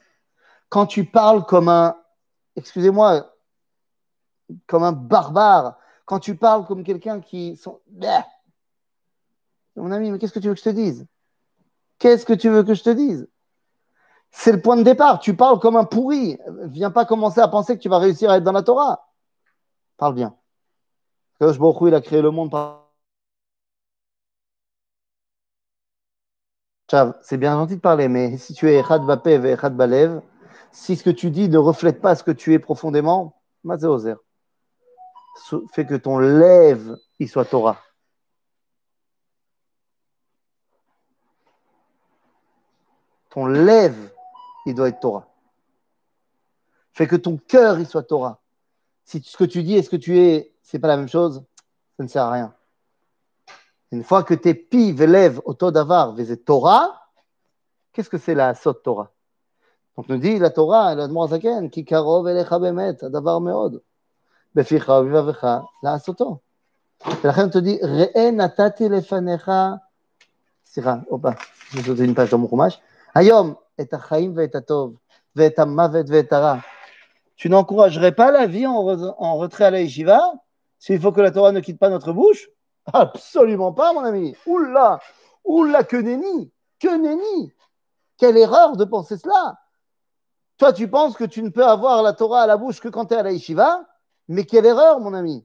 Quand 0.68 0.86
tu 0.86 1.04
parles 1.04 1.46
comme 1.46 1.68
un, 1.68 1.96
excusez-moi, 2.56 3.32
comme 4.66 4.82
un 4.82 4.92
barbare, 4.92 5.78
quand 6.04 6.18
tu 6.18 6.36
parles 6.36 6.66
comme 6.66 6.84
quelqu'un 6.84 7.20
qui 7.20 7.56
sont, 7.56 7.80
Mon 9.76 9.90
ami, 9.90 10.10
mais 10.10 10.18
qu'est-ce 10.18 10.32
que 10.32 10.38
tu 10.38 10.48
veux 10.48 10.54
que 10.54 10.60
je 10.60 10.64
te 10.64 10.70
dise? 10.70 11.06
Qu'est-ce 11.98 12.26
que 12.26 12.32
tu 12.32 12.48
veux 12.50 12.62
que 12.62 12.74
je 12.74 12.82
te 12.82 12.90
dise? 12.90 13.28
C'est 14.36 14.52
le 14.52 14.60
point 14.60 14.76
de 14.76 14.82
départ. 14.82 15.20
Tu 15.20 15.36
parles 15.36 15.60
comme 15.60 15.76
un 15.76 15.84
pourri. 15.84 16.38
Viens 16.64 16.90
pas 16.90 17.04
commencer 17.06 17.40
à 17.40 17.48
penser 17.48 17.76
que 17.76 17.82
tu 17.82 17.88
vas 17.88 17.98
réussir 17.98 18.30
à 18.30 18.36
être 18.36 18.44
dans 18.44 18.52
la 18.52 18.64
Torah. 18.64 19.08
Parle 19.96 20.14
bien. 20.14 20.36
Kadosh 21.38 21.58
Baruch 21.58 21.78
il 21.86 21.94
a 21.94 22.00
créé 22.00 22.20
le 22.20 22.30
monde 22.30 22.50
par. 22.50 22.90
C'est 27.22 27.38
bien 27.38 27.54
gentil 27.54 27.76
de 27.76 27.80
parler, 27.80 28.08
mais 28.08 28.36
si 28.36 28.54
tu 28.54 28.68
es 28.68 28.78
Echad 28.78 29.04
Bapev 29.06 29.46
et 29.46 29.52
Echad 29.52 29.76
Balev, 29.76 30.20
si 30.72 30.96
ce 30.96 31.04
que 31.04 31.10
tu 31.10 31.30
dis 31.30 31.48
ne 31.48 31.58
reflète 31.58 32.00
pas 32.00 32.14
ce 32.14 32.22
que 32.22 32.30
tu 32.30 32.52
es 32.52 32.58
profondément, 32.58 33.40
Ozer. 33.64 34.16
Fais 35.72 35.86
que 35.86 35.94
ton 35.94 36.18
lève, 36.18 36.96
il 37.18 37.28
soit 37.28 37.44
Torah. 37.44 37.80
Ton 43.30 43.46
lève, 43.46 44.13
il 44.65 44.75
doit 44.75 44.89
être 44.89 44.99
Torah. 44.99 45.27
Fais 46.93 47.07
que 47.07 47.15
ton 47.15 47.37
cœur, 47.37 47.79
il 47.79 47.87
soit 47.87 48.03
Torah. 48.03 48.39
Si 49.05 49.21
ce 49.21 49.37
que 49.37 49.43
tu 49.43 49.63
dis 49.63 49.75
et 49.75 49.83
ce 49.83 49.89
que 49.89 49.95
tu 49.95 50.19
es, 50.19 50.53
c'est 50.61 50.79
pas 50.79 50.87
la 50.87 50.97
même 50.97 51.07
chose, 51.07 51.43
ça 51.97 52.03
ne 52.03 52.07
sert 52.07 52.23
à 52.23 52.31
rien. 52.31 52.53
Une 53.91 54.03
fois 54.03 54.23
que 54.23 54.33
tes 54.33 54.53
pives 54.53 55.03
lèvent 55.03 55.41
au 55.45 55.53
taux 55.53 55.71
d'avar, 55.71 56.15
Torah, 56.45 57.01
qu'est-ce 57.93 58.09
que 58.09 58.17
c'est 58.17 58.35
la 58.35 58.53
sot 58.53 58.73
Torah 58.73 59.11
Donc 59.95 60.09
nous 60.09 60.17
dit 60.17 60.37
la 60.37 60.51
Torah, 60.51 60.93
la 60.93 61.07
Zaken, 61.27 61.69
qui 61.69 61.85
karov 61.85 62.27
elecha 62.27 62.59
bemet, 62.59 63.03
adavar 63.03 63.39
meod. 63.41 63.81
בפיך 64.55 64.89
ובבבך 64.89 65.47
לעשותו. 65.83 66.37
ולכן 67.23 67.41
on 67.41 67.49
te 67.49 67.61
dit, 67.61 67.85
ראה 67.85 68.31
נתתי 68.31 68.89
לפניך, 68.89 69.51
סליחה, 70.65 70.95
הופה, 71.07 71.29
יש 71.73 71.89
עוד 71.89 71.97
une 71.97 72.13
page 72.13 72.31
dans 72.31 72.37
mon 72.37 72.47
חומש, 72.49 72.79
היום 73.15 73.53
tu 77.36 77.48
n'encouragerais 77.48 78.12
pas 78.12 78.30
la 78.30 78.46
vie 78.46 78.66
en, 78.66 79.36
retrait 79.36 79.64
à 79.64 79.70
la 79.70 79.80
yeshiva 79.80 80.32
s'il 80.78 81.00
faut 81.00 81.12
que 81.12 81.20
la 81.20 81.30
Torah 81.30 81.52
ne 81.52 81.60
quitte 81.60 81.78
pas 81.78 81.88
notre 81.88 82.12
bouche? 82.12 82.48
Absolument 82.92 83.72
pas, 83.72 83.92
mon 83.92 84.04
ami. 84.04 84.36
Oula! 84.46 85.00
Oula, 85.44 85.84
que 85.84 85.96
nenni! 85.96 86.52
Que 86.78 86.96
nenni! 86.96 87.52
Quelle 88.18 88.36
erreur 88.36 88.76
de 88.76 88.84
penser 88.84 89.16
cela! 89.16 89.58
Toi, 90.58 90.72
tu 90.72 90.88
penses 90.88 91.16
que 91.16 91.24
tu 91.24 91.42
ne 91.42 91.48
peux 91.48 91.66
avoir 91.66 92.02
la 92.02 92.12
Torah 92.12 92.42
à 92.42 92.46
la 92.46 92.56
bouche 92.56 92.80
que 92.80 92.88
quand 92.88 93.06
tu 93.06 93.14
es 93.14 93.16
à 93.16 93.22
la 93.22 93.32
yeshiva? 93.32 93.84
Mais 94.28 94.44
quelle 94.44 94.66
erreur, 94.66 95.00
mon 95.00 95.14
ami. 95.14 95.44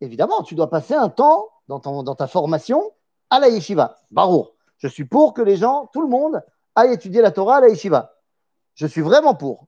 Évidemment, 0.00 0.42
tu 0.42 0.54
dois 0.54 0.70
passer 0.70 0.94
un 0.94 1.10
temps 1.10 1.48
dans, 1.66 1.80
ta 2.14 2.26
formation 2.26 2.92
à 3.30 3.40
la 3.40 3.48
yeshiva. 3.48 3.98
Barour. 4.10 4.54
Je 4.78 4.88
suis 4.88 5.04
pour 5.04 5.34
que 5.34 5.42
les 5.42 5.56
gens, 5.56 5.90
tout 5.92 6.00
le 6.00 6.08
monde, 6.08 6.42
aille 6.78 6.92
étudier 6.92 7.22
la 7.22 7.30
Torah 7.30 7.56
à 7.56 7.60
la 7.60 7.68
yeshiva. 7.68 8.14
Je 8.74 8.86
suis 8.86 9.00
vraiment 9.00 9.34
pour. 9.34 9.66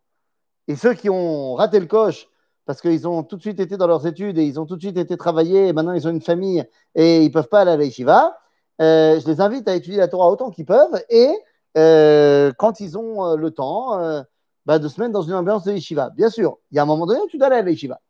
Et 0.69 0.77
ceux 0.77 0.95
qui 0.95 1.11
ont 1.11 1.55
raté 1.55 1.81
le 1.81 1.87
coche 1.87 2.29
parce 2.67 2.81
qu'ils 2.81 3.09
ont 3.09 3.25
tout 3.25 3.37
de 3.37 3.41
suite 3.41 3.59
été 3.59 3.77
dans 3.77 3.89
leurs 3.89 4.07
études 4.07 4.39
et 4.39 4.45
ils 4.45 4.61
ont 4.61 4.67
tout 4.67 4.77
de 4.77 4.83
suite 4.83 4.97
été 4.97 5.17
travaillés 5.17 5.69
et 5.69 5.73
maintenant 5.73 5.93
ils 5.93 6.07
ont 6.07 6.11
une 6.11 6.21
famille 6.21 6.65
et 6.95 7.23
ils 7.23 7.29
ne 7.29 7.33
peuvent 7.33 7.49
pas 7.49 7.63
aller 7.63 7.73
à 7.73 7.77
la 7.77 7.85
yeshiva, 7.85 8.39
euh, 8.81 9.19
je 9.19 9.27
les 9.27 9.41
invite 9.41 9.69
à 9.69 9.75
étudier 9.75 9.99
la 9.99 10.09
Torah 10.09 10.31
autant 10.31 10.51
qu'ils 10.51 10.67
peuvent 10.67 11.03
et 11.09 11.31
euh, 11.77 12.53
quand 12.57 12.81
ils 12.81 12.97
ont 12.97 13.27
euh, 13.27 13.37
le 13.37 13.51
temps, 13.51 14.25
bah, 14.67 14.79
de 14.79 14.87
se 14.87 15.01
mettre 15.01 15.13
dans 15.13 15.23
une 15.23 15.35
ambiance 15.35 15.65
de 15.65 15.73
yeshiva. 15.73 16.11
Bien 16.11 16.31
sûr, 16.31 16.59
il 16.71 16.77
y 16.77 16.79
a 16.79 16.83
un 16.83 16.87
moment 16.87 17.07
donné 17.07 17.21
où 17.21 17.27
tu 17.27 17.39
dois 17.39 17.49
aller 17.49 17.57
à 17.57 17.63
la 17.63 17.71
yeshiva. 17.71 18.01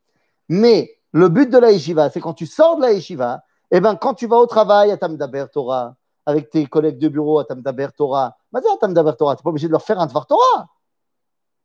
Mais 0.51 0.91
le 1.13 1.29
but 1.29 1.49
de 1.51 1.59
la 1.59 1.71
yeshiva, 1.73 2.11
c'est 2.11 2.21
quand 2.21 2.35
tu 2.35 2.47
sors 2.47 2.77
de 2.77 2.83
la 2.83 2.93
yeshiva, 2.93 3.43
et 3.71 3.77
eh 3.77 3.81
ben, 3.81 3.95
quand 3.95 4.15
tu 4.15 4.27
vas 4.27 4.37
au 4.37 4.47
travail 4.47 4.91
à 4.91 4.97
Tamdaber 4.97 5.47
Torah, 5.53 5.95
avec 6.27 6.51
tes 6.51 6.67
collègues 6.67 6.99
de 6.99 7.09
bureau 7.09 7.39
à 7.39 7.45
Tamdaber 7.45 7.89
Torah, 7.97 8.37
tu 8.53 8.87
n'es 8.89 8.95
pas 8.95 9.37
obligé 9.45 9.67
de 9.67 9.73
leur 9.73 9.83
faire 9.83 10.01
un 10.01 10.07
Dvar 10.07 10.27
Torah. 10.27 10.69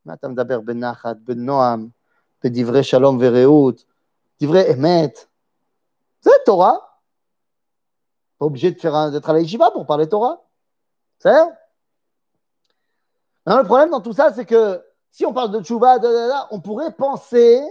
À 0.07 0.17
Tamdaber 0.17 0.59
Ben 0.63 0.77
Nachat, 0.77 1.15
Ben 1.15 1.39
Noam, 1.39 1.91
Ben 2.43 2.81
Shalom 2.83 3.17
Vereut, 3.17 3.75
Divrei 4.39 4.71
Emet. 4.71 5.13
C'est 6.21 6.43
Torah. 6.45 7.01
Pas 8.37 8.45
obligé 8.45 8.71
de 8.71 8.79
faire 8.79 9.11
d'être 9.11 9.29
à 9.29 9.33
la 9.33 9.71
pour 9.71 9.85
parler 9.85 10.07
Torah. 10.07 10.41
C'est 11.19 11.31
Le 13.45 13.63
problème 13.63 13.89
dans 13.89 14.01
tout 14.01 14.13
ça, 14.13 14.33
c'est 14.33 14.45
que 14.45 14.83
si 15.11 15.25
on 15.25 15.33
parle 15.33 15.51
de 15.51 15.61
tchouva, 15.61 15.97
on 16.51 16.59
pourrait 16.59 16.91
penser 16.91 17.63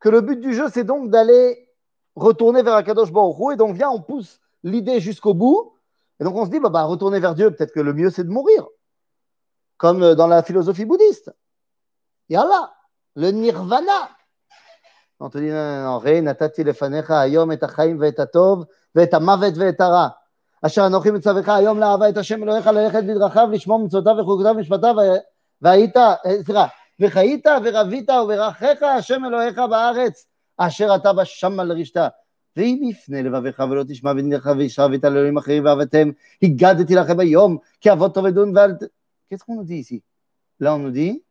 que 0.00 0.08
le 0.08 0.20
but 0.20 0.40
du 0.40 0.54
jeu, 0.54 0.68
c'est 0.72 0.84
donc 0.84 1.10
d'aller 1.10 1.68
retourner 2.14 2.62
vers 2.62 2.74
Akadosh 2.74 3.12
Baruch 3.12 3.54
Et 3.54 3.56
donc, 3.56 3.74
viens, 3.74 3.90
on 3.90 4.00
pousse 4.00 4.40
l'idée 4.62 5.00
jusqu'au 5.00 5.34
bout. 5.34 5.72
Et 6.20 6.24
donc, 6.24 6.34
on 6.36 6.44
se 6.44 6.50
dit, 6.50 6.60
bah, 6.60 6.68
bah 6.68 6.84
retourner 6.84 7.20
vers 7.20 7.34
Dieu, 7.34 7.50
peut-être 7.50 7.72
que 7.72 7.80
le 7.80 7.92
mieux, 7.92 8.10
c'est 8.10 8.24
de 8.24 8.30
mourir. 8.30 8.66
Comme 9.76 10.14
dans 10.14 10.26
la 10.26 10.42
philosophie 10.42 10.84
bouddhiste. 10.84 11.30
Yallah, 12.28 12.72
le 13.14 13.30
nirvana. 13.30 14.10
On 15.20 15.30
te 15.30 15.38
dit, 15.38 15.48
non, 15.48 15.82
non, 15.84 15.98
re, 15.98 16.20
natati 16.20 16.64
lefanecha 16.64 17.20
ayom 17.20 17.50
et 17.52 17.62
וחיית 27.00 27.46
ורבית 27.64 28.10
וברכך 28.10 28.82
השם 28.82 29.24
אלוהיך 29.24 29.58
בארץ 29.70 30.26
אשר 30.58 30.94
אתה 30.94 31.12
בה 31.12 31.24
שמה 31.24 31.64
לרשתה. 31.64 32.08
ואם 32.57 32.79
יפנה 32.89 33.21
לבביך 33.21 33.63
ולא 33.69 33.83
תשמע 33.87 34.11
ונלך 34.11 34.49
וישרבת 34.57 35.03
על 35.03 35.17
אלוהים 35.17 35.37
אחרים 35.37 35.65
ועבדתם, 35.65 36.09
הגדתי 36.43 36.95
לכם 36.95 37.19
היום 37.19 37.57
כי 37.81 37.91
אבות 37.91 38.13
טוב 38.13 38.25
ודון 38.25 38.57
ואל... 38.57 38.75
Qu'est-ce 39.29 39.43
qu'on 39.45 39.55
nous 39.55 39.63
dit 39.63 39.77
ici 39.77 40.03
Là, 40.59 40.75
on 40.75 40.79
nous 40.79 40.91
dit 40.91 41.23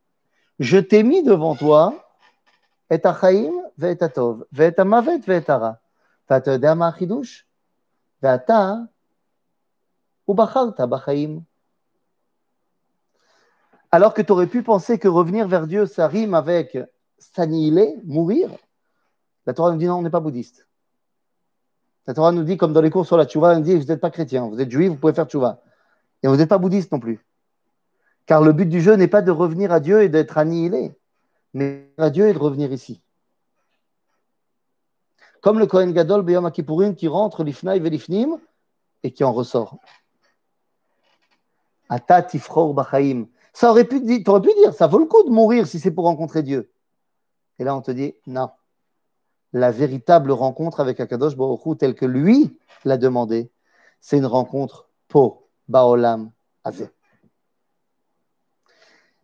Je 0.58 0.78
t'ai 0.78 1.02
mis 1.02 1.22
devant 1.22 1.54
toi 1.54 1.92
את 2.94 3.06
החיים 3.06 3.62
ואת 3.78 4.02
הטוב, 4.02 4.42
ואת 4.52 4.78
המוות 4.78 5.20
ואת 5.28 5.50
הרע. 5.50 5.72
ואתה 6.30 6.50
יודע 6.50 6.74
מה 6.74 6.88
החידוש? 6.88 7.44
ואתה, 8.22 8.72
ובחרת 10.28 10.80
בחיים. 10.80 11.40
Alors 13.92 14.14
que 14.14 14.22
tu 14.22 14.32
aurais 14.32 14.46
pu 14.46 14.62
penser 14.62 14.98
que 14.98 15.08
revenir 15.08 15.46
vers 15.46 15.66
Dieu, 15.66 15.84
ça 15.84 16.08
rime 16.08 16.34
avec 16.34 16.78
s'annihiler, 17.18 17.96
mourir. 18.04 18.50
La 19.46 19.52
Torah 19.52 19.70
nous 19.72 19.78
dit 19.78 19.86
non, 19.86 19.96
on 19.96 20.02
n'est 20.02 20.08
pas 20.08 20.20
bouddhiste. 20.20 20.65
La 22.07 22.13
Torah 22.13 22.31
nous 22.31 22.43
dit, 22.43 22.55
comme 22.55 22.71
dans 22.71 22.81
les 22.81 22.89
cours 22.89 23.05
sur 23.05 23.17
la 23.17 23.25
tchouva, 23.25 23.55
nous 23.55 23.61
dit 23.61 23.75
vous 23.75 23.83
n'êtes 23.83 23.99
pas 23.99 24.09
chrétien, 24.09 24.47
vous 24.47 24.59
êtes 24.59 24.71
juif, 24.71 24.89
vous 24.89 24.95
pouvez 24.95 25.13
faire 25.13 25.25
tchouva. 25.25 25.61
Et 26.23 26.27
vous 26.27 26.37
n'êtes 26.37 26.49
pas 26.49 26.57
bouddhiste 26.57 26.91
non 26.91 26.99
plus. 26.99 27.25
Car 28.25 28.41
le 28.41 28.53
but 28.53 28.67
du 28.67 28.81
jeu 28.81 28.95
n'est 28.95 29.09
pas 29.09 29.21
de 29.21 29.31
revenir 29.31 29.71
à 29.71 29.81
Dieu 29.81 30.01
et 30.01 30.09
d'être 30.09 30.37
annihilé, 30.37 30.97
mais 31.53 31.91
à 31.97 32.09
Dieu 32.09 32.27
et 32.27 32.33
de 32.33 32.37
revenir 32.37 32.71
ici. 32.71 33.01
Comme 35.41 35.59
le 35.59 35.67
Kohen 35.67 35.93
Gadol 35.93 36.23
Beyom 36.23 36.49
Kippourim 36.49 36.95
qui 36.95 37.07
rentre 37.07 37.43
l'ifnaï 37.43 37.79
velifnim 37.79 38.37
et 39.03 39.11
qui 39.11 39.23
en 39.23 39.33
ressort. 39.33 39.77
Ata 41.89 42.21
tifror 42.21 42.73
bachaim. 42.73 43.27
Ça 43.53 43.71
aurait 43.71 43.87
aurais 44.27 44.41
pu 44.41 44.53
dire, 44.53 44.73
ça 44.73 44.87
vaut 44.87 44.99
le 44.99 45.05
coup 45.05 45.23
de 45.23 45.29
mourir 45.29 45.67
si 45.67 45.79
c'est 45.79 45.91
pour 45.91 46.05
rencontrer 46.05 46.43
Dieu. 46.43 46.71
Et 47.59 47.63
là, 47.63 47.75
on 47.75 47.81
te 47.81 47.91
dit, 47.91 48.13
non. 48.27 48.49
La 49.53 49.71
véritable 49.71 50.31
rencontre 50.31 50.79
avec 50.79 50.99
Akadosh 50.99 51.35
Baruch 51.35 51.77
telle 51.77 51.95
que 51.95 52.05
lui 52.05 52.57
l'a 52.85 52.97
demandé, 52.97 53.51
c'est 54.01 54.17
une 54.17 54.25
rencontre 54.25 54.89
pour 55.07 55.43
Baolam 55.67 56.31
Azeh. 56.63 56.83
Et 56.83 56.89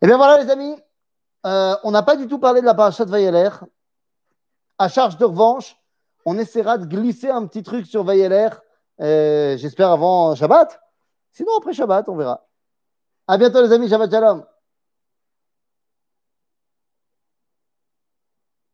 eh 0.02 0.06
bien 0.06 0.16
voilà, 0.16 0.42
les 0.42 0.50
amis, 0.50 0.76
euh, 1.46 1.76
on 1.84 1.90
n'a 1.90 2.02
pas 2.02 2.16
du 2.16 2.26
tout 2.26 2.38
parlé 2.38 2.60
de 2.60 2.66
la 2.66 2.74
parachat 2.74 3.04
Vayeler. 3.04 3.50
À 4.78 4.88
charge 4.88 5.16
de 5.18 5.24
revanche, 5.24 5.76
on 6.24 6.38
essaiera 6.38 6.78
de 6.78 6.86
glisser 6.86 7.30
un 7.30 7.46
petit 7.46 7.62
truc 7.62 7.86
sur 7.86 8.04
Vayeler, 8.04 8.48
euh, 9.00 9.56
j'espère 9.56 9.90
avant 9.90 10.34
Shabbat. 10.34 10.80
Sinon, 11.32 11.56
après 11.58 11.72
Shabbat, 11.72 12.08
on 12.08 12.16
verra. 12.16 12.46
À 13.26 13.38
bientôt 13.38 13.62
les 13.62 13.72
amis, 13.72 13.88
Shabbat 13.88 14.10
Shalom. 14.10 14.44